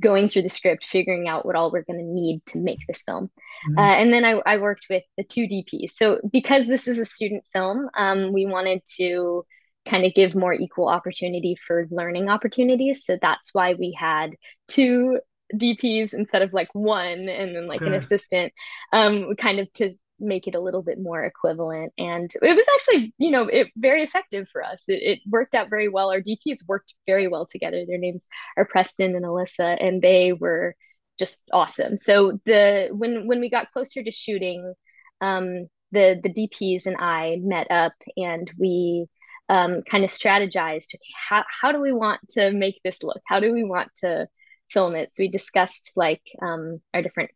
going 0.03 0.29
through 0.29 0.43
the 0.43 0.49
script, 0.49 0.85
figuring 0.85 1.29
out 1.29 1.47
what 1.47 1.57
all 1.57 1.71
we're 1.71 1.85
going 1.85 1.99
to 1.99 2.05
need 2.05 2.45
to 2.47 2.59
make 2.59 2.81
this 2.87 3.03
film. 3.03 3.31
Mm-hmm. 3.69 3.79
Uh, 3.79 3.95
and 3.95 4.13
then 4.13 4.25
I, 4.25 4.43
I, 4.45 4.59
worked 4.59 4.87
with 4.91 5.05
the 5.17 5.25
two 5.25 5.47
DPs. 5.47 5.93
So 5.93 6.21
because 6.31 6.67
this 6.67 6.87
is 6.87 6.99
a 6.99 7.07
student 7.07 7.45
film, 7.53 7.89
um, 7.97 8.33
we 8.33 8.45
wanted 8.45 8.83
to 8.97 9.47
kind 9.89 10.05
of 10.05 10.15
give 10.15 10.35
more 10.35 10.53
equal 10.53 10.89
opportunity 10.89 11.57
for 11.67 11.87
learning 11.91 12.29
opportunities. 12.29 13.05
So 13.05 13.19
that's 13.21 13.55
why 13.55 13.75
we 13.75 13.97
had 13.99 14.33
two 14.69 15.19
DPs 15.55 16.15
instead 16.15 16.43
of 16.43 16.53
like 16.53 16.69
one 16.75 17.29
and 17.29 17.55
then 17.55 17.67
like 17.67 17.83
okay. 17.83 17.91
an 17.91 17.95
assistant, 17.95 18.53
um, 18.93 19.35
kind 19.37 19.61
of 19.61 19.73
to 19.75 19.93
make 20.23 20.47
it 20.47 20.55
a 20.55 20.61
little 20.61 20.83
bit 20.83 20.99
more 21.01 21.23
equivalent. 21.23 21.93
And 21.99 22.31
it 22.41 22.57
was 22.57 22.67
actually, 22.75 23.15
you 23.19 23.31
know, 23.31 23.43
it 23.43 23.69
very 23.77 24.03
effective 24.03 24.49
for 24.49 24.65
us. 24.65 24.85
It, 24.89 25.03
it 25.03 25.19
worked 25.29 25.55
out 25.55 25.71
very 25.71 25.89
well. 25.89 26.11
Our 26.11 26.21
DPs 26.21 26.67
worked 26.67 26.95
very 27.07 27.29
well 27.29 27.47
together. 27.47 27.85
Their 27.87 27.99
names 27.99 28.27
are 28.57 28.65
Preston 28.65 29.17
and 29.17 29.25
Alyssa, 29.25 29.77
and 29.81 30.01
they 30.01 30.33
were 30.33 30.77
just 31.19 31.49
awesome. 31.53 31.97
So 31.97 32.41
the 32.47 32.89
when 32.93 33.27
when 33.27 33.41
we 33.41 33.51
got 33.51 33.73
closer 33.73 34.03
to 34.03 34.13
shooting, 34.13 34.75
um, 35.21 35.69
the 35.93 36.21
the 36.23 36.33
DPs 36.33 36.87
and 36.87 36.97
I 36.99 37.39
met 37.41 37.71
up 37.71 37.93
and 38.17 38.51
we 38.59 39.07
um, 39.49 39.83
kind 39.83 40.05
of 40.05 40.11
strategized. 40.11 40.95
Okay, 40.95 41.13
how 41.15 41.45
how 41.49 41.73
do 41.73 41.81
we 41.81 41.93
want 41.93 42.21
to 42.31 42.53
make 42.53 42.81
this 42.85 43.03
look? 43.03 43.21
How 43.27 43.41
do 43.41 43.53
we 43.53 43.65
want 43.65 43.91
to 43.97 44.27
film 44.71 44.95
it? 44.95 45.15
So 45.15 45.23
we 45.23 45.29
discussed 45.29 45.93
like 45.97 46.23
um, 46.41 46.81
our 46.95 47.03
different 47.03 47.31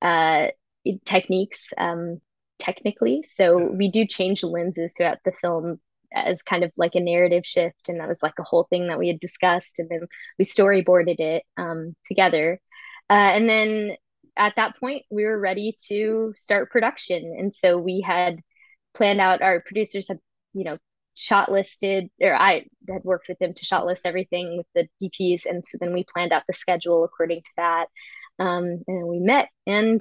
uh, 0.00 0.48
techniques 1.04 1.72
um, 1.78 2.20
technically. 2.58 3.24
So 3.28 3.56
we 3.56 3.90
do 3.90 4.06
change 4.06 4.42
lenses 4.42 4.94
throughout 4.96 5.18
the 5.24 5.32
film 5.32 5.80
as 6.12 6.42
kind 6.42 6.64
of 6.64 6.72
like 6.76 6.94
a 6.94 7.00
narrative 7.00 7.44
shift. 7.44 7.88
And 7.88 8.00
that 8.00 8.08
was 8.08 8.22
like 8.22 8.38
a 8.38 8.44
whole 8.44 8.66
thing 8.70 8.88
that 8.88 8.98
we 8.98 9.08
had 9.08 9.20
discussed. 9.20 9.78
And 9.78 9.88
then 9.88 10.06
we 10.38 10.44
storyboarded 10.44 11.20
it 11.20 11.42
um, 11.56 11.94
together. 12.06 12.60
Uh, 13.10 13.12
and 13.12 13.48
then 13.48 13.96
at 14.36 14.54
that 14.56 14.78
point, 14.78 15.04
we 15.10 15.24
were 15.24 15.38
ready 15.38 15.76
to 15.88 16.32
start 16.36 16.70
production. 16.70 17.34
And 17.38 17.54
so 17.54 17.76
we 17.76 18.00
had 18.00 18.40
planned 18.94 19.20
out, 19.20 19.42
our 19.42 19.60
producers 19.60 20.08
had, 20.08 20.18
you 20.54 20.64
know, 20.64 20.78
shot 21.14 21.50
listed, 21.50 22.08
or 22.22 22.34
I 22.34 22.66
had 22.88 23.02
worked 23.02 23.28
with 23.28 23.38
them 23.40 23.52
to 23.52 23.64
shot 23.64 23.84
list 23.84 24.06
everything 24.06 24.56
with 24.56 24.66
the 25.00 25.08
DPs. 25.08 25.46
And 25.46 25.64
so 25.64 25.76
then 25.80 25.92
we 25.92 26.04
planned 26.04 26.32
out 26.32 26.44
the 26.46 26.52
schedule 26.52 27.04
according 27.04 27.42
to 27.42 27.50
that. 27.56 27.86
Um, 28.38 28.82
and 28.86 29.08
we 29.08 29.18
met 29.18 29.48
and 29.66 30.00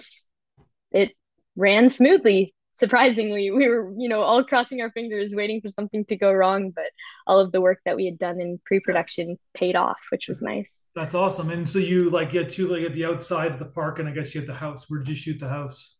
it 0.91 1.11
ran 1.55 1.89
smoothly 1.89 2.53
surprisingly 2.73 3.49
we 3.49 3.67
were 3.67 3.91
you 3.97 4.07
know 4.07 4.21
all 4.21 4.43
crossing 4.43 4.81
our 4.81 4.91
fingers 4.91 5.33
waiting 5.33 5.59
for 5.61 5.69
something 5.69 6.05
to 6.05 6.15
go 6.15 6.31
wrong 6.31 6.69
but 6.69 6.91
all 7.25 7.39
of 7.39 7.51
the 7.51 7.59
work 7.61 7.79
that 7.85 7.95
we 7.95 8.05
had 8.05 8.19
done 8.19 8.39
in 8.39 8.59
pre-production 8.65 9.37
paid 9.55 9.75
off 9.75 9.99
which 10.11 10.27
was 10.27 10.41
nice 10.43 10.69
That's 10.97 11.13
awesome. 11.13 11.51
And 11.51 11.69
so 11.69 11.77
you 11.77 12.09
like 12.09 12.31
get 12.31 12.49
to 12.57 12.67
like 12.67 12.81
at 12.81 12.95
the 12.95 13.05
outside 13.05 13.51
of 13.51 13.59
the 13.59 13.67
park, 13.69 13.99
and 13.99 14.09
I 14.09 14.11
guess 14.11 14.33
you 14.33 14.41
had 14.41 14.49
the 14.49 14.55
house. 14.55 14.89
Where 14.89 14.97
did 14.99 15.09
you 15.09 15.13
shoot 15.13 15.39
the 15.39 15.47
house? 15.47 15.95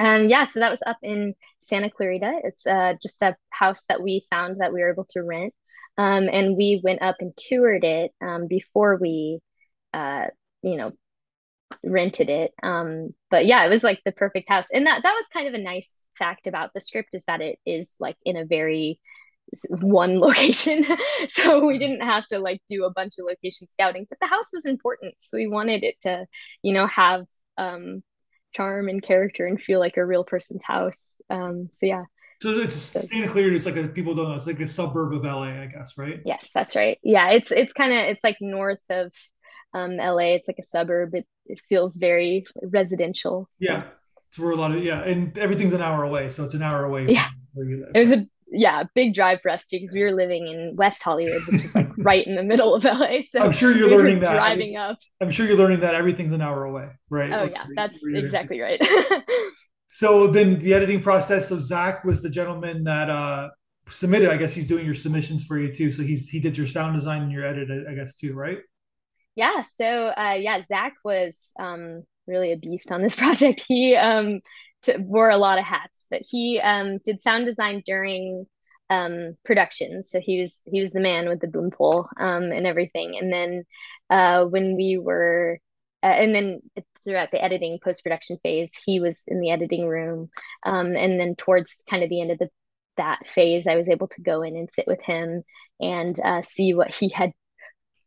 Um, 0.00 0.28
yeah, 0.28 0.42
so 0.42 0.58
that 0.58 0.70
was 0.72 0.82
up 0.84 0.98
in 1.00 1.34
Santa 1.60 1.88
Clarita. 1.88 2.40
It's 2.42 2.66
uh, 2.66 2.94
just 3.00 3.22
a 3.22 3.36
house 3.50 3.84
that 3.88 4.02
we 4.02 4.26
found 4.30 4.60
that 4.60 4.72
we 4.72 4.80
were 4.80 4.90
able 4.90 5.06
to 5.10 5.22
rent. 5.22 5.54
Um, 5.96 6.28
and 6.28 6.56
we 6.56 6.80
went 6.82 7.02
up 7.02 7.18
and 7.20 7.32
toured 7.36 7.84
it 7.84 8.10
um, 8.20 8.48
before 8.48 8.96
we, 8.96 9.38
uh, 9.94 10.26
you 10.62 10.76
know, 10.76 10.90
rented 11.84 12.30
it. 12.30 12.52
Um, 12.62 13.14
but 13.30 13.46
yeah, 13.46 13.64
it 13.64 13.68
was 13.68 13.82
like 13.82 14.00
the 14.04 14.12
perfect 14.12 14.48
house. 14.48 14.66
And 14.72 14.86
that 14.86 15.02
that 15.02 15.14
was 15.14 15.26
kind 15.32 15.48
of 15.48 15.54
a 15.54 15.58
nice 15.58 16.08
fact 16.18 16.46
about 16.46 16.70
the 16.74 16.80
script 16.80 17.14
is 17.14 17.24
that 17.24 17.40
it 17.40 17.58
is 17.66 17.96
like 18.00 18.16
in 18.24 18.36
a 18.36 18.44
very 18.44 19.00
one 19.68 20.20
location. 20.20 20.84
so 21.28 21.64
we 21.64 21.78
didn't 21.78 22.02
have 22.02 22.26
to 22.28 22.38
like 22.38 22.62
do 22.68 22.84
a 22.84 22.92
bunch 22.92 23.14
of 23.18 23.26
location 23.26 23.68
scouting, 23.70 24.06
but 24.08 24.18
the 24.20 24.26
house 24.26 24.50
was 24.52 24.66
important. 24.66 25.14
So 25.20 25.36
we 25.36 25.46
wanted 25.46 25.84
it 25.84 26.00
to, 26.02 26.26
you 26.62 26.72
know, 26.72 26.86
have 26.86 27.26
um 27.58 28.02
charm 28.52 28.88
and 28.88 29.02
character 29.02 29.46
and 29.46 29.60
feel 29.60 29.80
like 29.80 29.96
a 29.96 30.04
real 30.04 30.24
person's 30.24 30.64
house. 30.64 31.16
Um 31.30 31.70
so 31.76 31.86
yeah. 31.86 32.04
So 32.42 32.48
it's 32.48 32.74
Santa 32.74 33.28
Clarita. 33.28 33.54
It's 33.54 33.66
like 33.66 33.76
a, 33.76 33.86
people 33.86 34.16
don't 34.16 34.28
know. 34.28 34.34
It's 34.34 34.48
like 34.48 34.58
a 34.58 34.66
suburb 34.66 35.12
of 35.12 35.22
LA, 35.22 35.60
I 35.62 35.66
guess, 35.66 35.96
right? 35.96 36.20
Yes, 36.24 36.50
that's 36.52 36.74
right. 36.74 36.98
Yeah, 37.00 37.30
it's 37.30 37.52
it's 37.52 37.72
kind 37.72 37.92
of 37.92 37.98
it's 37.98 38.24
like 38.24 38.38
north 38.40 38.82
of 38.90 39.12
um, 39.74 39.96
LA. 39.96 40.34
It's 40.34 40.48
like 40.48 40.58
a 40.58 40.64
suburb. 40.64 41.14
It 41.14 41.26
it 41.46 41.60
feels 41.68 41.96
very 41.96 42.46
residential. 42.62 43.48
Yeah, 43.58 43.84
it's 44.28 44.38
where 44.38 44.52
a 44.52 44.56
lot 44.56 44.74
of 44.74 44.82
yeah, 44.82 45.02
and 45.02 45.36
everything's 45.38 45.72
an 45.74 45.82
hour 45.82 46.04
away, 46.04 46.28
so 46.30 46.44
it's 46.44 46.54
an 46.54 46.62
hour 46.62 46.84
away. 46.84 47.06
Yeah, 47.08 47.26
it 47.56 47.98
was 47.98 48.12
a 48.12 48.26
yeah 48.54 48.84
big 48.94 49.14
drive 49.14 49.40
for 49.40 49.50
us 49.50 49.66
too 49.66 49.78
because 49.78 49.94
we 49.94 50.02
were 50.02 50.12
living 50.12 50.46
in 50.48 50.76
West 50.76 51.02
Hollywood, 51.02 51.40
which 51.50 51.64
is 51.64 51.74
like 51.74 51.88
right 51.98 52.26
in 52.26 52.36
the 52.36 52.42
middle 52.42 52.74
of 52.74 52.84
LA. 52.84 53.20
So 53.28 53.40
I'm 53.40 53.52
sure 53.52 53.72
you're 53.72 53.88
we 53.88 53.96
learning 53.96 54.20
that 54.20 54.34
driving 54.34 54.76
up. 54.76 54.98
I'm 55.20 55.30
sure 55.30 55.46
you're 55.46 55.56
learning 55.56 55.80
that 55.80 55.94
everything's 55.94 56.32
an 56.32 56.42
hour 56.42 56.64
away, 56.64 56.90
right? 57.10 57.32
Oh 57.32 57.44
like, 57.44 57.52
yeah, 57.52 57.66
that's 57.74 57.98
exactly 58.04 58.60
right. 58.60 58.80
So 59.92 60.26
then 60.26 60.58
the 60.58 60.72
editing 60.72 61.02
process. 61.02 61.50
So 61.50 61.58
Zach 61.58 62.02
was 62.02 62.22
the 62.22 62.30
gentleman 62.30 62.82
that 62.84 63.10
uh, 63.10 63.50
submitted. 63.88 64.30
I 64.30 64.38
guess 64.38 64.54
he's 64.54 64.66
doing 64.66 64.86
your 64.86 64.94
submissions 64.94 65.44
for 65.44 65.58
you 65.58 65.70
too. 65.70 65.92
So 65.92 66.02
he's 66.02 66.30
he 66.30 66.40
did 66.40 66.56
your 66.56 66.66
sound 66.66 66.94
design 66.94 67.20
and 67.20 67.30
your 67.30 67.44
edit, 67.44 67.86
I 67.86 67.92
guess 67.92 68.14
too, 68.18 68.32
right? 68.32 68.60
Yeah. 69.34 69.62
So 69.62 70.08
uh, 70.08 70.36
yeah, 70.38 70.60
Zach 70.62 70.94
was 71.04 71.52
um, 71.58 72.04
really 72.26 72.52
a 72.52 72.56
beast 72.56 72.92
on 72.92 73.02
this 73.02 73.16
project. 73.22 73.64
He 73.66 73.96
um, 73.96 74.40
t- 74.82 74.96
wore 74.98 75.30
a 75.30 75.36
lot 75.36 75.58
of 75.58 75.64
hats, 75.64 76.06
but 76.10 76.22
he 76.28 76.60
um, 76.60 76.98
did 77.04 77.20
sound 77.20 77.46
design 77.46 77.82
during 77.84 78.46
um, 78.90 79.36
production. 79.44 80.02
So 80.02 80.20
he 80.20 80.40
was 80.40 80.62
he 80.66 80.80
was 80.82 80.92
the 80.92 81.00
man 81.00 81.28
with 81.28 81.40
the 81.40 81.48
boom 81.48 81.70
pole 81.70 82.08
um, 82.18 82.52
and 82.52 82.66
everything. 82.66 83.16
And 83.18 83.32
then 83.32 83.64
uh, 84.10 84.44
when 84.44 84.76
we 84.76 84.98
were 84.98 85.58
uh, 86.02 86.06
and 86.06 86.34
then 86.34 86.60
throughout 87.04 87.30
the 87.30 87.42
editing 87.42 87.78
post 87.82 88.02
production 88.02 88.38
phase, 88.42 88.72
he 88.84 89.00
was 89.00 89.24
in 89.28 89.40
the 89.40 89.50
editing 89.50 89.86
room. 89.86 90.28
Um, 90.64 90.94
and 90.96 91.18
then 91.18 91.36
towards 91.36 91.82
kind 91.88 92.02
of 92.02 92.10
the 92.10 92.20
end 92.20 92.32
of 92.32 92.38
the 92.38 92.48
that 92.98 93.20
phase, 93.26 93.66
I 93.66 93.76
was 93.76 93.88
able 93.88 94.08
to 94.08 94.20
go 94.20 94.42
in 94.42 94.54
and 94.56 94.70
sit 94.70 94.86
with 94.86 95.00
him 95.02 95.42
and 95.80 96.18
uh, 96.22 96.42
see 96.42 96.74
what 96.74 96.94
he 96.94 97.08
had, 97.08 97.32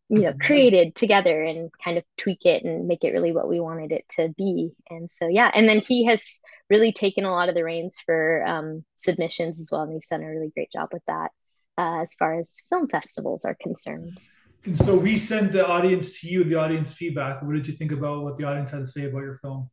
you 0.10 0.22
know, 0.22 0.34
created 0.39 0.96
together 0.96 1.44
and 1.44 1.72
kind 1.84 1.98
of 1.98 2.04
tweak 2.18 2.46
it 2.46 2.63
and 2.63 2.88
make 2.88 3.04
it 3.04 3.12
really 3.12 3.32
what 3.32 3.48
we 3.48 3.60
wanted 3.60 3.91
it 3.91 4.06
to 4.10 4.30
be. 4.38 4.72
And 4.89 5.10
so, 5.10 5.28
yeah. 5.28 5.50
And 5.54 5.68
then 5.68 5.82
he 5.82 6.06
has 6.06 6.41
really 6.70 6.94
taken 6.94 7.26
a 7.26 7.32
lot 7.32 7.50
of 7.50 7.56
the 7.56 7.63
reins 7.63 7.98
for 8.06 8.46
um, 8.46 8.86
submissions 8.96 9.60
as 9.60 9.70
well. 9.72 9.82
And 9.82 9.94
he's 9.94 10.08
done 10.08 10.24
a 10.24 10.30
really 10.30 10.52
great 10.54 10.72
job 10.72 10.89
with 10.94 11.04
that 11.08 11.32
uh, 11.78 12.02
as 12.02 12.13
far 12.13 12.39
as 12.39 12.62
film 12.70 12.88
festivals 12.88 13.46
are 13.46 13.58
concerned. 13.60 14.18
And 14.65 14.78
so 14.78 14.98
we 14.98 15.18
sent 15.18 15.52
the 15.52 15.65
audience 15.68 16.20
to 16.22 16.28
you, 16.28 16.44
the 16.44 16.56
audience 16.56 16.94
feedback. 16.94 17.41
What 17.44 17.54
did 17.54 17.68
you 17.68 17.74
think 17.74 17.91
about 17.91 18.24
what 18.24 18.36
the 18.36 18.46
audience 18.46 18.72
had 18.72 18.80
to 18.80 18.88
say 18.88 19.06
about 19.06 19.20
your 19.20 19.36
film? 19.36 19.70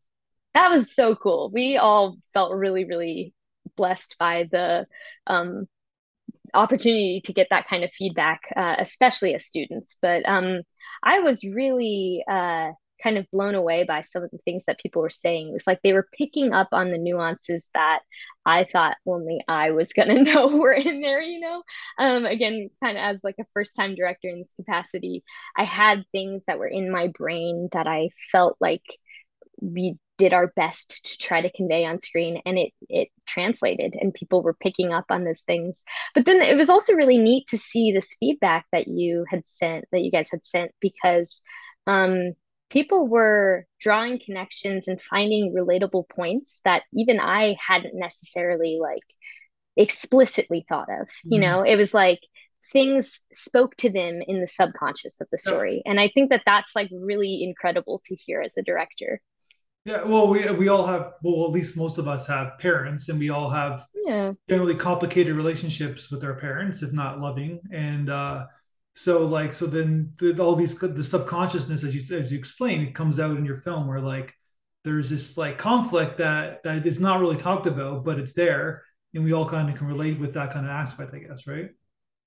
That 0.55 0.71
was 0.71 0.95
so 0.95 1.17
cool. 1.17 1.51
We 1.51 1.79
all 1.79 2.19
felt 2.35 2.53
really, 2.53 2.85
really 2.85 3.33
blessed 3.77 4.17
by 4.19 4.49
the 4.51 4.87
um, 5.27 5.67
opportunity 6.55 7.23
to 7.25 7.33
get 7.33 7.49
that 7.51 7.67
kind 7.67 7.85
of 7.85 7.93
feedback, 7.93 8.41
uh, 8.57 8.77
especially 8.79 9.35
as 9.35 9.47
students. 9.47 9.97
But 10.01 10.29
um, 10.29 10.63
I 11.03 11.21
was 11.21 11.45
really 11.45 12.25
uh, 12.31 12.71
kind 13.03 13.19
of 13.19 13.27
blown 13.33 13.55
away 13.55 13.85
by 13.85 14.01
some 14.01 14.23
of 14.23 14.31
the 14.31 14.39
things 14.39 14.65
that 14.67 14.79
people 14.79 15.03
were 15.03 15.11
saying. 15.11 15.49
It 15.49 15.53
was 15.53 15.67
like 15.67 15.81
they 15.83 15.93
were 15.93 16.09
picking 16.17 16.53
up 16.53 16.69
on 16.73 16.91
the 16.91 16.99
nuances 16.99 17.69
that 17.75 18.01
I 18.45 18.65
thought 18.65 18.97
only 19.07 19.41
I 19.49 19.71
was 19.71 19.93
gonna 19.97 20.23
know 20.23 20.49
were 20.57 20.73
in 20.73 21.01
there, 21.01 21.21
you 21.21 21.41
know. 21.41 21.63
Um, 21.99 22.25
again, 22.25 22.71
kind 22.83 22.97
of 22.97 23.03
as 23.03 23.25
like 23.25 23.37
a 23.41 23.47
first 23.55 23.75
time 23.77 23.95
director 23.95 24.29
in 24.29 24.39
this 24.39 24.55
capacity, 24.55 25.25
I 25.57 25.65
had 25.65 26.05
things 26.13 26.45
that 26.47 26.59
were 26.59 26.69
in 26.69 26.91
my 26.91 27.09
brain 27.09 27.69
that 27.73 27.87
I 27.87 28.11
felt 28.31 28.57
like 28.61 28.85
we 29.61 29.97
did 30.23 30.33
our 30.33 30.53
best 30.55 31.05
to 31.05 31.19
try 31.19 31.41
to 31.41 31.51
convey 31.51 31.85
on 31.85 31.99
screen 31.99 32.41
and 32.47 32.57
it 32.57 32.73
it 32.89 33.09
translated 33.27 33.97
and 34.01 34.15
people 34.15 34.41
were 34.41 34.55
picking 34.55 34.93
up 34.93 35.07
on 35.11 35.25
those 35.25 35.41
things 35.41 35.85
but 36.15 36.25
then 36.27 36.41
it 36.41 36.57
was 36.57 36.71
also 36.71 36.95
really 36.95 37.19
neat 37.19 37.45
to 37.49 37.59
see 37.59 37.91
this 37.91 38.17
feedback 38.21 38.65
that 38.71 38.87
you 38.87 39.25
had 39.29 39.43
sent 39.47 39.85
that 39.91 40.03
you 40.03 40.13
guys 40.13 40.29
had 40.31 40.45
sent 40.47 40.71
because 40.81 41.43
um 41.89 42.35
people 42.71 43.09
were 43.09 43.67
drawing 43.81 44.21
connections 44.25 44.87
and 44.87 45.03
finding 45.03 45.53
relatable 45.53 46.09
points 46.09 46.61
that 46.65 46.85
even 46.95 47.19
I 47.19 47.57
hadn't 47.59 47.99
necessarily 47.99 48.79
like 48.81 49.03
explicitly 49.77 50.65
thought 50.69 50.89
of. 50.89 51.09
Mm-hmm. 51.09 51.33
You 51.33 51.41
know, 51.41 51.63
it 51.63 51.77
was 51.77 51.93
like 51.93 52.21
things 52.73 53.21
spoke 53.33 53.77
to 53.77 53.91
them 53.91 54.23
in 54.27 54.41
the 54.41 54.47
subconscious 54.47 55.21
of 55.21 55.29
the 55.31 55.39
story. 55.39 55.83
And 55.85 56.01
I 56.01 56.09
think 56.09 56.31
that 56.31 56.45
that's 56.47 56.75
like 56.75 56.89
really 56.93 57.43
incredible 57.43 58.01
to 58.07 58.15
hear 58.15 58.41
as 58.41 58.57
a 58.57 58.63
director. 58.63 59.21
Yeah, 59.85 60.05
well, 60.05 60.29
we 60.29 60.49
we 60.53 60.69
all 60.69 60.87
have 60.87 61.15
well, 61.23 61.45
at 61.47 61.51
least 61.51 61.77
most 61.77 61.99
of 61.99 62.07
us 62.07 62.27
have 62.27 62.59
parents, 62.59 63.09
and 63.09 63.19
we 63.19 63.31
all 63.31 63.51
have 63.51 63.87
yeah 64.07 64.33
generally 64.49 64.75
complicated 64.75 65.35
relationships 65.35 66.11
with 66.11 66.25
our 66.25 66.35
parents, 66.35 66.83
if 66.83 66.93
not 66.93 67.21
loving. 67.21 67.61
And 67.73 68.11
uh, 68.11 68.47
so 68.95 69.25
like 69.27 69.55
so 69.55 69.67
then 69.67 70.13
all 70.39 70.55
these 70.55 70.77
the 70.79 71.03
subconsciousness 71.03 71.83
as 71.85 71.95
you 71.95 72.17
as 72.17 72.31
you 72.31 72.39
explain 72.39 72.83
it 72.83 72.95
comes 72.95 73.19
out 73.19 73.37
in 73.37 73.45
your 73.45 73.57
film 73.57 73.87
where 73.87 74.01
like 74.01 74.35
there's 74.85 75.09
this 75.09 75.37
like 75.39 75.57
conflict 75.59 76.19
that 76.19 76.63
that 76.63 76.87
is 76.87 77.01
not 77.01 77.21
really 77.21 77.37
talked 77.37 77.67
about 77.67 78.05
but 78.05 78.19
it's 78.19 78.35
there 78.35 78.83
and 79.15 79.25
we 79.25 79.33
all 79.33 79.49
kind 79.49 79.71
of 79.71 79.77
can 79.77 79.87
relate 79.87 80.19
with 80.19 80.35
that 80.35 80.53
kind 80.53 80.67
of 80.67 80.71
aspect 80.73 81.15
i 81.15 81.19
guess 81.19 81.47
right 81.47 81.71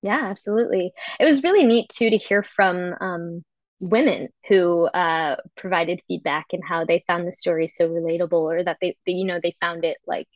yeah 0.02 0.22
absolutely 0.24 0.92
it 1.20 1.24
was 1.24 1.44
really 1.44 1.64
neat 1.64 1.88
too 1.88 2.10
to 2.10 2.16
hear 2.16 2.42
from 2.42 2.94
um, 3.00 3.44
women 3.78 4.28
who 4.48 4.86
uh, 4.86 5.36
provided 5.56 6.00
feedback 6.08 6.46
and 6.52 6.62
how 6.64 6.84
they 6.84 7.04
found 7.06 7.26
the 7.26 7.32
story 7.32 7.66
so 7.66 7.88
relatable 7.88 8.32
or 8.32 8.64
that 8.64 8.78
they, 8.80 8.96
they 9.06 9.12
you 9.12 9.24
know 9.24 9.38
they 9.42 9.54
found 9.60 9.84
it 9.84 9.98
like 10.06 10.28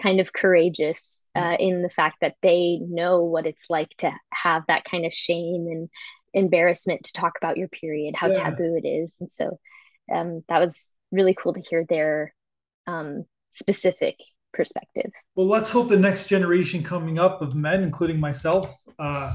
kind 0.00 0.20
of 0.20 0.32
courageous 0.32 1.26
mm. 1.36 1.42
uh, 1.42 1.56
in 1.58 1.82
the 1.82 1.88
fact 1.88 2.18
that 2.20 2.36
they 2.42 2.78
know 2.82 3.24
what 3.24 3.46
it's 3.46 3.70
like 3.70 3.90
to 3.98 4.12
have 4.32 4.62
that 4.68 4.84
kind 4.84 5.06
of 5.06 5.12
shame 5.12 5.66
and 5.70 5.88
embarrassment 6.34 7.04
to 7.04 7.12
talk 7.12 7.32
about 7.40 7.56
your 7.56 7.68
period, 7.68 8.14
how 8.14 8.28
yeah. 8.28 8.34
taboo 8.34 8.78
it 8.82 8.86
is. 8.86 9.16
And 9.20 9.32
so 9.32 9.58
um, 10.12 10.42
that 10.48 10.60
was 10.60 10.94
really 11.10 11.34
cool 11.34 11.54
to 11.54 11.60
hear 11.60 11.84
their 11.88 12.34
um, 12.86 13.24
specific 13.50 14.16
perspective. 14.52 15.10
Well, 15.34 15.46
let's 15.46 15.70
hope 15.70 15.88
the 15.88 15.98
next 15.98 16.28
generation 16.28 16.82
coming 16.82 17.18
up 17.18 17.40
of 17.40 17.54
men, 17.54 17.82
including 17.82 18.20
myself, 18.20 18.76
uh, 18.98 19.34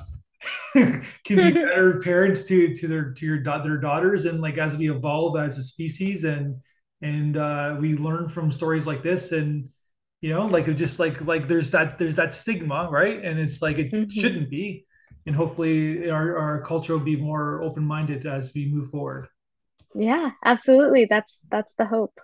can 0.73 1.01
be 1.25 1.51
better 1.51 1.99
parents 1.99 2.43
to 2.43 2.73
to 2.75 2.87
their 2.87 3.13
to 3.13 3.25
your 3.25 3.43
their 3.43 3.79
daughters, 3.79 4.25
and 4.25 4.41
like 4.41 4.57
as 4.57 4.77
we 4.77 4.89
evolve 4.89 5.37
as 5.37 5.57
a 5.57 5.63
species, 5.63 6.23
and 6.23 6.61
and 7.01 7.37
uh, 7.37 7.77
we 7.79 7.95
learn 7.95 8.27
from 8.27 8.51
stories 8.51 8.87
like 8.87 9.03
this, 9.03 9.31
and 9.31 9.71
you 10.21 10.29
know 10.29 10.45
like 10.45 10.67
it 10.67 10.75
just 10.75 10.99
like 10.99 11.21
like 11.25 11.47
there's 11.47 11.71
that 11.71 11.97
there's 11.97 12.15
that 12.15 12.33
stigma 12.33 12.89
right? 12.91 13.23
And 13.23 13.39
it's 13.39 13.61
like 13.61 13.77
it 13.77 13.91
mm-hmm. 13.91 14.09
shouldn't 14.09 14.49
be. 14.49 14.85
And 15.27 15.35
hopefully 15.35 16.09
our, 16.09 16.35
our 16.35 16.61
culture 16.63 16.93
will 16.93 17.05
be 17.05 17.15
more 17.15 17.63
open-minded 17.63 18.25
as 18.25 18.51
we 18.55 18.65
move 18.65 18.89
forward. 18.89 19.27
Yeah 19.93 20.31
absolutely. 20.43 21.05
That's 21.05 21.39
that's 21.49 21.73
the 21.73 21.85
hope 21.85 22.19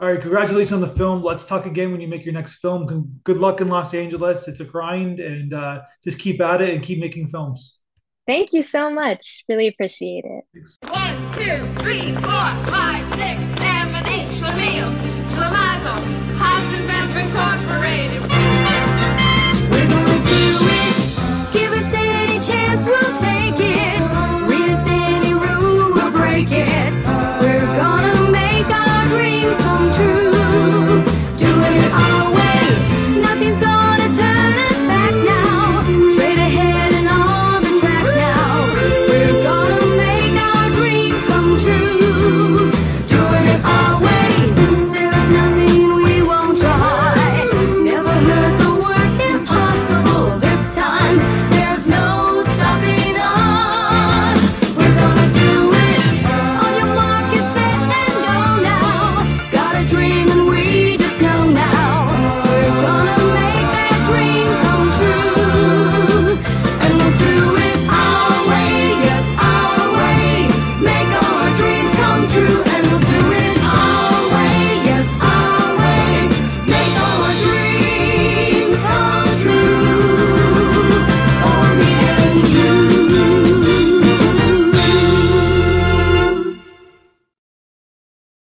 all 0.00 0.08
right, 0.08 0.18
congratulations 0.20 0.72
on 0.72 0.80
the 0.80 0.88
film. 0.88 1.22
Let's 1.22 1.44
talk 1.44 1.66
again 1.66 1.92
when 1.92 2.00
you 2.00 2.08
make 2.08 2.24
your 2.24 2.32
next 2.32 2.56
film. 2.56 3.20
Good 3.22 3.36
luck 3.36 3.60
in 3.60 3.68
Los 3.68 3.92
Angeles. 3.92 4.48
It's 4.48 4.60
a 4.60 4.64
grind, 4.64 5.20
and 5.20 5.52
uh, 5.52 5.82
just 6.02 6.18
keep 6.18 6.40
at 6.40 6.62
it 6.62 6.72
and 6.72 6.82
keep 6.82 6.98
making 6.98 7.28
films. 7.28 7.78
Thank 8.26 8.54
you 8.54 8.62
so 8.62 8.90
much. 8.90 9.44
Really 9.46 9.68
appreciate 9.68 10.24
it. 10.24 10.44
Thanks. 10.54 10.78
One, 10.84 11.32
two, 11.34 11.82
three, 11.82 12.14
four, 12.14 12.48
five, 12.72 13.06
six, 13.12 13.40
seven, 13.60 14.06
eight. 14.06 14.28
Schlemiel, 14.40 14.90
Schlemazel, 15.34 16.00
Hasenpfeffer 16.38 17.22
Incorporated. 17.22 18.29